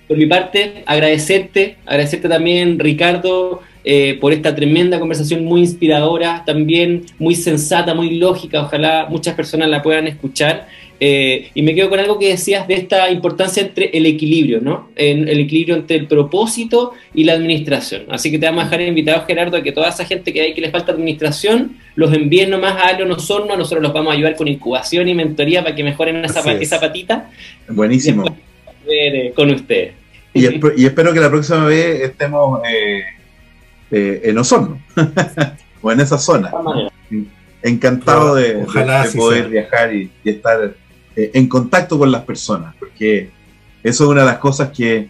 [0.08, 7.06] por mi parte, agradecerte, agradecerte también, Ricardo, eh, por esta tremenda conversación muy inspiradora, también
[7.20, 10.68] muy sensata, muy lógica, ojalá muchas personas la puedan escuchar.
[11.00, 14.90] Eh, y me quedo con algo que decías de esta importancia entre el equilibrio, ¿no?
[14.96, 18.04] El equilibrio entre el propósito y la administración.
[18.10, 20.54] Así que te vamos a dejar invitado, Gerardo, a que toda esa gente que hay
[20.54, 24.38] que les falta administración, los envíen nomás a Alio Osorno, nosotros los vamos a ayudar
[24.38, 27.30] con incubación y mentoría para que mejoren esa, esa patita.
[27.68, 28.24] Buenísimo.
[28.88, 29.94] Eh, con ustedes.
[30.34, 30.46] Y,
[30.86, 33.02] espero que la próxima vez estemos eh,
[33.92, 34.82] eh, en Osorno
[35.82, 36.52] o en esa zona.
[37.62, 38.66] Encantado de,
[39.16, 40.76] poder viajar y, estar
[41.16, 43.30] en contacto con las personas, porque
[43.84, 45.10] eso es una de las cosas que,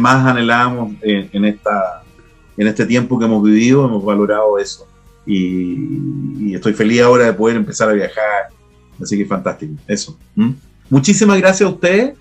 [0.00, 2.02] más anhelamos en, esta,
[2.56, 4.88] en este tiempo que hemos vivido, hemos valorado eso.
[5.26, 8.48] Y, estoy feliz ahora de poder empezar a viajar.
[9.00, 10.18] Así que fantástico, eso.
[10.88, 12.14] Muchísimas gracias a ustedes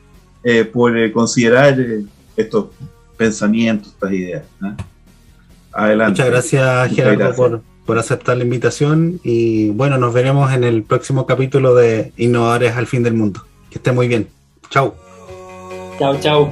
[0.44, 2.04] eh, por eh, considerar eh,
[2.36, 2.68] estos
[3.16, 4.44] pensamientos, estas ideas.
[5.74, 6.12] Adelante.
[6.12, 11.76] Muchas gracias, Gerardo, por aceptar la invitación y bueno, nos veremos en el próximo capítulo
[11.76, 13.44] de Innovadores al fin del mundo.
[13.70, 14.30] Que esté muy bien.
[14.70, 14.96] Chao.
[16.00, 16.50] Chao, chao.